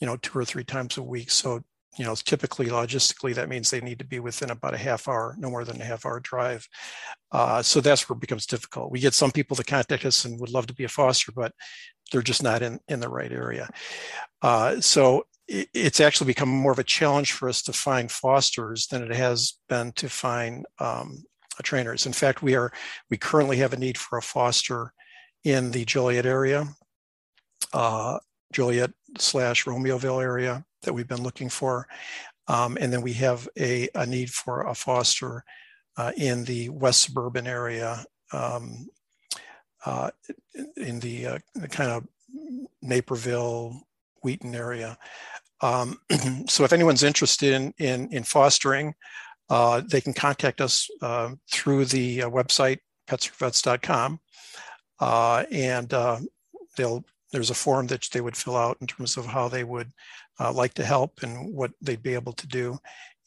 you 0.00 0.06
know, 0.06 0.16
two 0.16 0.38
or 0.38 0.44
three 0.44 0.64
times 0.64 0.96
a 0.96 1.02
week. 1.02 1.30
So, 1.30 1.62
you 1.96 2.04
know, 2.04 2.14
typically 2.14 2.66
logistically, 2.66 3.34
that 3.34 3.48
means 3.48 3.70
they 3.70 3.80
need 3.80 3.98
to 3.98 4.04
be 4.04 4.20
within 4.20 4.50
about 4.50 4.74
a 4.74 4.78
half 4.78 5.08
hour, 5.08 5.34
no 5.38 5.50
more 5.50 5.64
than 5.64 5.80
a 5.80 5.84
half 5.84 6.04
hour 6.04 6.20
drive. 6.20 6.66
Uh, 7.32 7.62
so 7.62 7.80
that's 7.80 8.08
where 8.08 8.16
it 8.16 8.20
becomes 8.20 8.46
difficult. 8.46 8.90
We 8.90 9.00
get 9.00 9.14
some 9.14 9.30
people 9.30 9.56
that 9.56 9.66
contact 9.66 10.04
us 10.04 10.24
and 10.24 10.38
would 10.40 10.50
love 10.50 10.66
to 10.66 10.74
be 10.74 10.84
a 10.84 10.88
foster, 10.88 11.32
but 11.32 11.52
they're 12.12 12.22
just 12.22 12.42
not 12.42 12.62
in, 12.62 12.78
in 12.88 13.00
the 13.00 13.08
right 13.08 13.32
area. 13.32 13.68
Uh, 14.42 14.80
so 14.80 15.26
it, 15.46 15.68
it's 15.74 16.00
actually 16.00 16.26
become 16.26 16.48
more 16.48 16.72
of 16.72 16.78
a 16.78 16.84
challenge 16.84 17.32
for 17.32 17.48
us 17.48 17.62
to 17.62 17.72
find 17.72 18.10
fosters 18.10 18.86
than 18.86 19.02
it 19.02 19.14
has 19.14 19.54
been 19.68 19.92
to 19.92 20.08
find 20.08 20.66
um, 20.78 21.24
trainers. 21.62 22.06
In 22.06 22.12
fact, 22.12 22.42
we 22.42 22.54
are 22.54 22.72
we 23.10 23.16
currently 23.16 23.56
have 23.58 23.72
a 23.72 23.78
need 23.78 23.98
for 23.98 24.18
a 24.18 24.22
foster 24.22 24.92
in 25.44 25.70
the 25.70 25.84
Joliet 25.84 26.26
area. 26.26 26.68
Uh, 27.72 28.18
Joliet 28.52 28.92
slash 29.18 29.64
Romeoville 29.64 30.22
area 30.22 30.64
that 30.82 30.92
we've 30.92 31.08
been 31.08 31.22
looking 31.22 31.48
for. 31.48 31.86
Um, 32.48 32.78
and 32.80 32.92
then 32.92 33.02
we 33.02 33.12
have 33.14 33.48
a, 33.58 33.88
a 33.94 34.06
need 34.06 34.30
for 34.30 34.66
a 34.66 34.74
foster 34.74 35.44
uh, 35.96 36.12
in 36.16 36.44
the 36.44 36.68
west 36.70 37.02
suburban 37.02 37.46
area, 37.46 38.04
um, 38.32 38.88
uh, 39.84 40.10
in 40.76 41.00
the, 41.00 41.26
uh, 41.26 41.38
the, 41.54 41.68
kind 41.68 41.90
of 41.90 42.06
Naperville, 42.80 43.82
Wheaton 44.22 44.54
area. 44.54 44.96
Um, 45.60 45.98
so 46.48 46.64
if 46.64 46.72
anyone's 46.72 47.02
interested 47.02 47.52
in, 47.52 47.74
in, 47.78 48.08
in 48.12 48.22
fostering, 48.22 48.94
uh, 49.50 49.82
they 49.86 50.00
can 50.00 50.12
contact 50.12 50.60
us 50.60 50.88
uh, 51.02 51.30
through 51.50 51.84
the 51.86 52.22
uh, 52.22 52.30
website 52.30 52.78
petsforvets.com 53.08 54.20
and 55.00 55.88
they'll 56.76 57.04
there's 57.32 57.50
a 57.50 57.54
form 57.54 57.86
that 57.88 58.08
they 58.12 58.20
would 58.20 58.36
fill 58.36 58.56
out 58.56 58.78
in 58.80 58.86
terms 58.86 59.16
of 59.16 59.26
how 59.26 59.48
they 59.48 59.64
would 59.64 59.90
uh, 60.40 60.52
like 60.52 60.74
to 60.74 60.84
help 60.84 61.22
and 61.22 61.54
what 61.54 61.72
they'd 61.80 62.02
be 62.02 62.14
able 62.14 62.32
to 62.32 62.46
do. 62.46 62.78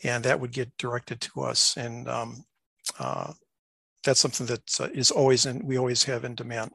And 0.04 0.24
that 0.24 0.40
would 0.40 0.52
get 0.52 0.76
directed 0.78 1.22
to 1.22 1.42
us. 1.42 1.78
And 1.78 2.08
um, 2.08 2.44
uh, 3.00 3.34
that's 4.04 4.20
something 4.20 4.48
that 4.48 4.80
uh, 4.80 4.88
is 4.94 5.12
always 5.12 5.46
in, 5.46 5.66
we 5.66 5.78
always 5.78 6.04
have 6.06 6.26
in 6.26 6.36
demand. 6.36 6.72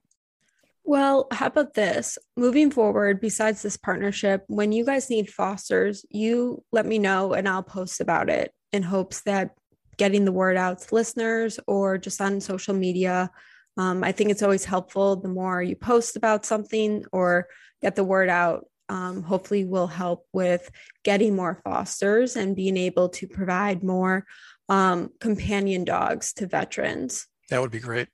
Well, 0.84 1.26
how 1.32 1.46
about 1.46 1.74
this? 1.74 2.16
Moving 2.36 2.70
forward, 2.70 3.20
besides 3.20 3.60
this 3.60 3.76
partnership, 3.76 4.44
when 4.46 4.70
you 4.70 4.84
guys 4.84 5.10
need 5.10 5.28
fosters, 5.28 6.04
you 6.10 6.62
let 6.70 6.86
me 6.86 7.00
know 7.00 7.32
and 7.32 7.48
I'll 7.48 7.64
post 7.64 8.00
about 8.00 8.30
it 8.30 8.52
in 8.72 8.84
hopes 8.84 9.22
that 9.22 9.50
getting 9.96 10.24
the 10.24 10.32
word 10.32 10.56
out 10.56 10.78
to 10.80 10.94
listeners 10.94 11.58
or 11.66 11.98
just 11.98 12.20
on 12.20 12.40
social 12.40 12.74
media 12.74 13.30
um, 13.76 14.02
I 14.02 14.12
think 14.12 14.30
it's 14.30 14.42
always 14.42 14.64
helpful 14.64 15.16
the 15.16 15.28
more 15.28 15.62
you 15.62 15.76
post 15.76 16.16
about 16.16 16.46
something 16.46 17.04
or 17.12 17.48
get 17.82 17.96
the 17.96 18.04
word 18.04 18.28
out. 18.28 18.66
Um, 18.88 19.22
hopefully, 19.22 19.64
will 19.64 19.88
help 19.88 20.26
with 20.32 20.70
getting 21.02 21.34
more 21.34 21.60
fosters 21.64 22.36
and 22.36 22.54
being 22.54 22.76
able 22.76 23.08
to 23.10 23.26
provide 23.26 23.82
more 23.82 24.24
um, 24.68 25.10
companion 25.18 25.84
dogs 25.84 26.32
to 26.34 26.46
veterans. 26.46 27.26
That 27.50 27.60
would 27.60 27.72
be 27.72 27.80
great. 27.80 28.08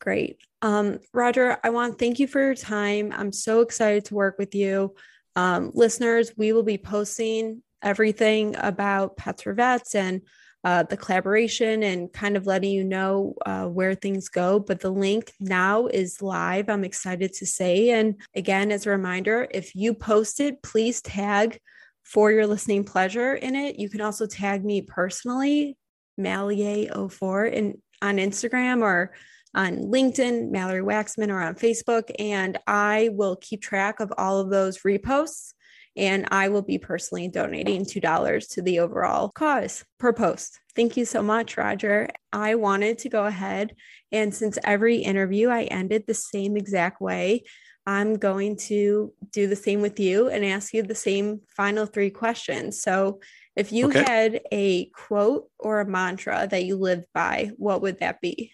Great. 0.00 0.38
Um, 0.62 0.98
Roger, 1.14 1.58
I 1.62 1.70
want 1.70 1.92
to 1.92 1.98
thank 1.98 2.18
you 2.18 2.26
for 2.26 2.40
your 2.40 2.54
time. 2.54 3.12
I'm 3.16 3.32
so 3.32 3.60
excited 3.60 4.06
to 4.06 4.14
work 4.14 4.36
with 4.36 4.54
you. 4.54 4.94
Um, 5.36 5.70
listeners, 5.74 6.32
we 6.36 6.52
will 6.52 6.64
be 6.64 6.78
posting 6.78 7.62
everything 7.82 8.56
about 8.58 9.16
Pets 9.16 9.42
for 9.42 9.54
Vets 9.54 9.94
and 9.94 10.22
uh, 10.62 10.82
the 10.82 10.96
collaboration 10.96 11.82
and 11.82 12.12
kind 12.12 12.36
of 12.36 12.46
letting 12.46 12.70
you 12.70 12.84
know 12.84 13.34
uh, 13.46 13.64
where 13.64 13.94
things 13.94 14.28
go. 14.28 14.58
But 14.58 14.80
the 14.80 14.90
link 14.90 15.32
now 15.40 15.86
is 15.86 16.20
live. 16.20 16.68
I'm 16.68 16.84
excited 16.84 17.32
to 17.34 17.46
say. 17.46 17.90
And 17.90 18.16
again, 18.34 18.70
as 18.70 18.86
a 18.86 18.90
reminder, 18.90 19.48
if 19.50 19.74
you 19.74 19.94
post 19.94 20.40
it, 20.40 20.62
please 20.62 21.00
tag 21.00 21.58
for 22.04 22.30
your 22.30 22.46
listening 22.46 22.84
pleasure 22.84 23.34
in 23.34 23.54
it. 23.54 23.78
You 23.78 23.88
can 23.88 24.00
also 24.00 24.26
tag 24.26 24.64
me 24.64 24.82
personally, 24.82 25.76
Mallier04, 26.18 27.52
in, 27.52 27.82
on 28.02 28.16
Instagram 28.16 28.82
or 28.82 29.12
on 29.54 29.78
LinkedIn, 29.78 30.50
Mallory 30.50 30.82
Waxman, 30.82 31.30
or 31.30 31.40
on 31.40 31.54
Facebook. 31.54 32.10
And 32.18 32.58
I 32.66 33.10
will 33.12 33.36
keep 33.36 33.62
track 33.62 34.00
of 34.00 34.12
all 34.18 34.40
of 34.40 34.50
those 34.50 34.78
reposts 34.78 35.54
and 35.96 36.26
I 36.30 36.48
will 36.48 36.62
be 36.62 36.78
personally 36.78 37.28
donating 37.28 37.84
$2 37.84 38.48
to 38.54 38.62
the 38.62 38.80
overall 38.80 39.30
cause 39.34 39.84
per 39.98 40.12
post. 40.12 40.58
Thank 40.76 40.96
you 40.96 41.04
so 41.04 41.22
much, 41.22 41.56
Roger. 41.56 42.08
I 42.32 42.54
wanted 42.54 42.98
to 42.98 43.08
go 43.08 43.26
ahead, 43.26 43.74
and 44.12 44.34
since 44.34 44.58
every 44.64 44.98
interview 44.98 45.48
I 45.48 45.64
ended 45.64 46.04
the 46.06 46.14
same 46.14 46.56
exact 46.56 47.00
way, 47.00 47.42
I'm 47.86 48.16
going 48.16 48.56
to 48.68 49.12
do 49.32 49.46
the 49.46 49.56
same 49.56 49.80
with 49.80 49.98
you 49.98 50.28
and 50.28 50.44
ask 50.44 50.72
you 50.72 50.82
the 50.82 50.94
same 50.94 51.40
final 51.48 51.86
three 51.86 52.10
questions. 52.10 52.80
So, 52.82 53.20
if 53.56 53.72
you 53.72 53.88
okay. 53.88 54.04
had 54.06 54.40
a 54.52 54.86
quote 54.90 55.50
or 55.58 55.80
a 55.80 55.86
mantra 55.86 56.46
that 56.50 56.64
you 56.64 56.76
lived 56.76 57.06
by, 57.12 57.50
what 57.56 57.82
would 57.82 57.98
that 57.98 58.20
be? 58.20 58.52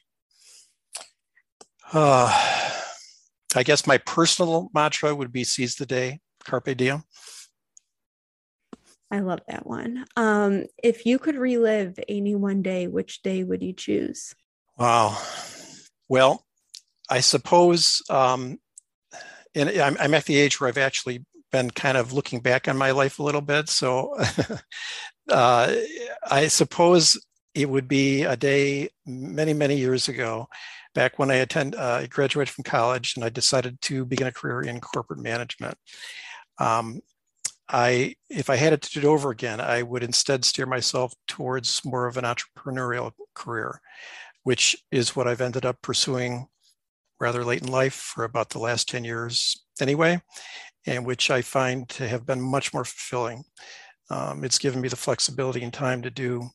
Uh, 1.92 2.32
I 3.54 3.62
guess 3.62 3.86
my 3.86 3.98
personal 3.98 4.70
mantra 4.74 5.14
would 5.14 5.32
be 5.32 5.44
seize 5.44 5.76
the 5.76 5.86
day, 5.86 6.20
carpe 6.46 6.76
diem. 6.76 7.02
I 9.10 9.20
love 9.20 9.40
that 9.48 9.66
one. 9.66 10.04
Um, 10.16 10.66
if 10.82 11.06
you 11.06 11.18
could 11.18 11.36
relive 11.36 11.98
any 12.08 12.34
one 12.34 12.62
day, 12.62 12.88
which 12.88 13.22
day 13.22 13.44
would 13.44 13.62
you 13.62 13.72
choose? 13.72 14.34
Wow. 14.78 15.16
Well, 16.08 16.44
I 17.08 17.20
suppose, 17.20 18.02
um, 18.10 18.58
and 19.54 19.70
I'm, 19.70 19.96
I'm 20.00 20.14
at 20.14 20.24
the 20.24 20.36
age 20.36 20.60
where 20.60 20.68
I've 20.68 20.78
actually 20.78 21.24
been 21.52 21.70
kind 21.70 21.96
of 21.96 22.12
looking 22.12 22.40
back 22.40 22.68
on 22.68 22.76
my 22.76 22.90
life 22.90 23.18
a 23.18 23.22
little 23.22 23.40
bit. 23.40 23.68
So 23.68 24.16
uh, 25.30 25.74
I 26.28 26.48
suppose 26.48 27.18
it 27.54 27.70
would 27.70 27.88
be 27.88 28.24
a 28.24 28.36
day 28.36 28.90
many, 29.06 29.54
many 29.54 29.76
years 29.76 30.08
ago, 30.08 30.48
back 30.94 31.18
when 31.18 31.30
I 31.30 31.36
attend, 31.36 31.74
uh, 31.74 32.00
I 32.02 32.06
graduated 32.06 32.52
from 32.52 32.64
college 32.64 33.14
and 33.16 33.24
I 33.24 33.28
decided 33.28 33.80
to 33.82 34.04
begin 34.04 34.26
a 34.26 34.32
career 34.32 34.62
in 34.62 34.80
corporate 34.80 35.20
management. 35.20 35.78
Um, 36.58 37.00
I, 37.68 38.14
if 38.30 38.48
I 38.48 38.56
had 38.56 38.72
it 38.72 38.82
to 38.82 39.00
do 39.00 39.00
it 39.00 39.12
over 39.12 39.30
again, 39.30 39.60
I 39.60 39.82
would 39.82 40.04
instead 40.04 40.44
steer 40.44 40.66
myself 40.66 41.12
towards 41.26 41.84
more 41.84 42.06
of 42.06 42.16
an 42.16 42.24
entrepreneurial 42.24 43.12
career, 43.34 43.80
which 44.44 44.76
is 44.92 45.16
what 45.16 45.26
I've 45.26 45.40
ended 45.40 45.66
up 45.66 45.82
pursuing 45.82 46.46
rather 47.18 47.44
late 47.44 47.62
in 47.62 47.68
life 47.68 47.94
for 47.94 48.24
about 48.24 48.50
the 48.50 48.58
last 48.58 48.88
10 48.88 49.04
years 49.04 49.64
anyway, 49.80 50.20
and 50.86 51.04
which 51.04 51.30
I 51.30 51.42
find 51.42 51.88
to 51.90 52.06
have 52.06 52.26
been 52.26 52.40
much 52.40 52.72
more 52.72 52.84
fulfilling. 52.84 53.42
Um, 54.10 54.44
it's 54.44 54.58
given 54.58 54.80
me 54.80 54.88
the 54.88 54.96
flexibility 54.96 55.64
and 55.64 55.72
time 55.72 56.02
to 56.02 56.10
do 56.10 56.48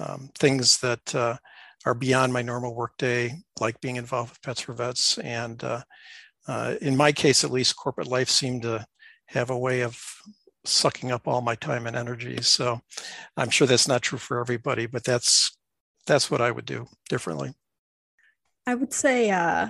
um, 0.00 0.30
things 0.38 0.78
that 0.78 1.14
uh, 1.14 1.36
are 1.84 1.94
beyond 1.94 2.32
my 2.32 2.42
normal 2.42 2.74
workday, 2.74 3.34
like 3.60 3.80
being 3.80 3.96
involved 3.96 4.30
with 4.30 4.42
Pets 4.42 4.62
for 4.62 4.72
Vets. 4.72 5.18
And 5.18 5.62
uh, 5.62 5.82
uh, 6.48 6.76
in 6.80 6.96
my 6.96 7.12
case, 7.12 7.44
at 7.44 7.50
least, 7.50 7.76
corporate 7.76 8.08
life 8.08 8.30
seemed 8.30 8.62
to 8.62 8.86
have 9.26 9.50
a 9.50 9.58
way 9.58 9.80
of 9.80 10.00
sucking 10.64 11.12
up 11.12 11.28
all 11.28 11.40
my 11.40 11.54
time 11.54 11.86
and 11.86 11.96
energy. 11.96 12.40
So 12.42 12.80
I'm 13.36 13.50
sure 13.50 13.66
that's 13.66 13.88
not 13.88 14.02
true 14.02 14.18
for 14.18 14.40
everybody, 14.40 14.86
but 14.86 15.04
that's 15.04 15.56
that's 16.06 16.30
what 16.30 16.40
I 16.40 16.50
would 16.50 16.66
do 16.66 16.86
differently. 17.08 17.54
I 18.66 18.74
would 18.74 18.92
say 18.92 19.30
uh, 19.30 19.68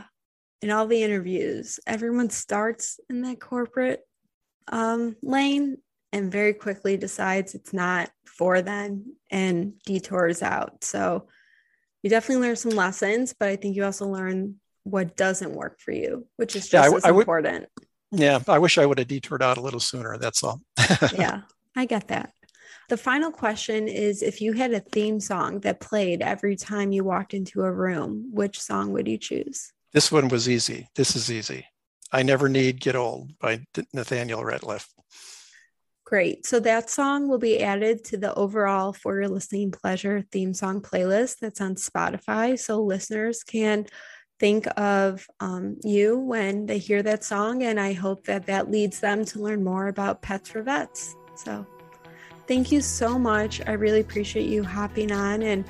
in 0.62 0.70
all 0.70 0.86
the 0.86 1.02
interviews, 1.02 1.80
everyone 1.86 2.30
starts 2.30 2.98
in 3.10 3.22
that 3.22 3.40
corporate 3.40 4.00
um, 4.68 5.16
lane 5.22 5.78
and 6.12 6.30
very 6.30 6.54
quickly 6.54 6.96
decides 6.96 7.54
it's 7.54 7.72
not 7.72 8.10
for 8.24 8.62
them 8.62 9.16
and 9.30 9.74
detours 9.84 10.42
out. 10.42 10.84
So 10.84 11.28
you 12.02 12.10
definitely 12.10 12.46
learn 12.46 12.56
some 12.56 12.72
lessons, 12.72 13.34
but 13.38 13.48
I 13.48 13.56
think 13.56 13.76
you 13.76 13.84
also 13.84 14.06
learn 14.06 14.56
what 14.84 15.16
doesn't 15.16 15.52
work 15.52 15.80
for 15.80 15.90
you, 15.90 16.26
which 16.36 16.54
is 16.54 16.68
just 16.68 16.72
yeah, 16.72 16.92
I, 16.92 16.96
as 16.96 17.04
I 17.04 17.08
important. 17.08 17.66
Yeah, 18.14 18.40
I 18.48 18.58
wish 18.58 18.78
I 18.78 18.86
would 18.86 18.98
have 18.98 19.08
detoured 19.08 19.42
out 19.42 19.58
a 19.58 19.60
little 19.60 19.80
sooner. 19.80 20.16
That's 20.18 20.42
all. 20.42 20.60
yeah, 21.12 21.42
I 21.76 21.86
get 21.86 22.08
that. 22.08 22.32
The 22.88 22.96
final 22.96 23.30
question 23.30 23.88
is 23.88 24.22
if 24.22 24.40
you 24.40 24.52
had 24.52 24.72
a 24.72 24.80
theme 24.80 25.18
song 25.18 25.60
that 25.60 25.80
played 25.80 26.20
every 26.20 26.54
time 26.54 26.92
you 26.92 27.02
walked 27.02 27.32
into 27.32 27.62
a 27.62 27.72
room, 27.72 28.28
which 28.30 28.60
song 28.60 28.92
would 28.92 29.08
you 29.08 29.16
choose? 29.16 29.72
This 29.92 30.12
one 30.12 30.28
was 30.28 30.48
easy. 30.48 30.88
This 30.94 31.16
is 31.16 31.30
easy. 31.30 31.66
I 32.12 32.22
Never 32.22 32.48
Need 32.48 32.80
Get 32.80 32.94
Old 32.94 33.38
by 33.38 33.64
Nathaniel 33.92 34.42
Rateliff. 34.42 34.86
Great. 36.04 36.44
So 36.44 36.60
that 36.60 36.90
song 36.90 37.28
will 37.28 37.38
be 37.38 37.62
added 37.62 38.04
to 38.04 38.18
the 38.18 38.34
overall 38.34 38.92
For 38.92 39.18
Your 39.18 39.28
Listening 39.28 39.70
Pleasure 39.70 40.22
theme 40.30 40.52
song 40.52 40.82
playlist 40.82 41.38
that's 41.40 41.62
on 41.62 41.76
Spotify. 41.76 42.58
So 42.58 42.82
listeners 42.82 43.42
can 43.42 43.86
think 44.44 44.66
of 44.76 45.26
um, 45.40 45.78
you 45.82 46.18
when 46.18 46.66
they 46.66 46.76
hear 46.76 47.02
that 47.02 47.24
song. 47.24 47.62
And 47.62 47.80
I 47.80 47.94
hope 47.94 48.26
that 48.26 48.44
that 48.44 48.70
leads 48.70 49.00
them 49.00 49.24
to 49.24 49.38
learn 49.38 49.64
more 49.64 49.88
about 49.88 50.20
Pets 50.20 50.50
for 50.50 50.60
Vets. 50.60 51.16
So 51.34 51.66
thank 52.46 52.70
you 52.70 52.82
so 52.82 53.18
much. 53.18 53.62
I 53.66 53.72
really 53.72 54.00
appreciate 54.00 54.46
you 54.46 54.62
hopping 54.62 55.12
on 55.12 55.40
and 55.40 55.64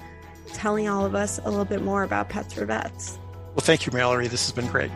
telling 0.54 0.88
all 0.88 1.06
of 1.06 1.14
us 1.14 1.38
a 1.44 1.48
little 1.48 1.64
bit 1.64 1.82
more 1.82 2.02
about 2.02 2.30
Pets 2.30 2.54
for 2.54 2.66
Vets. 2.66 3.20
Well, 3.54 3.60
thank 3.60 3.86
you, 3.86 3.92
Mallory. 3.92 4.26
This 4.26 4.44
has 4.44 4.50
been 4.50 4.66
great. 4.66 4.90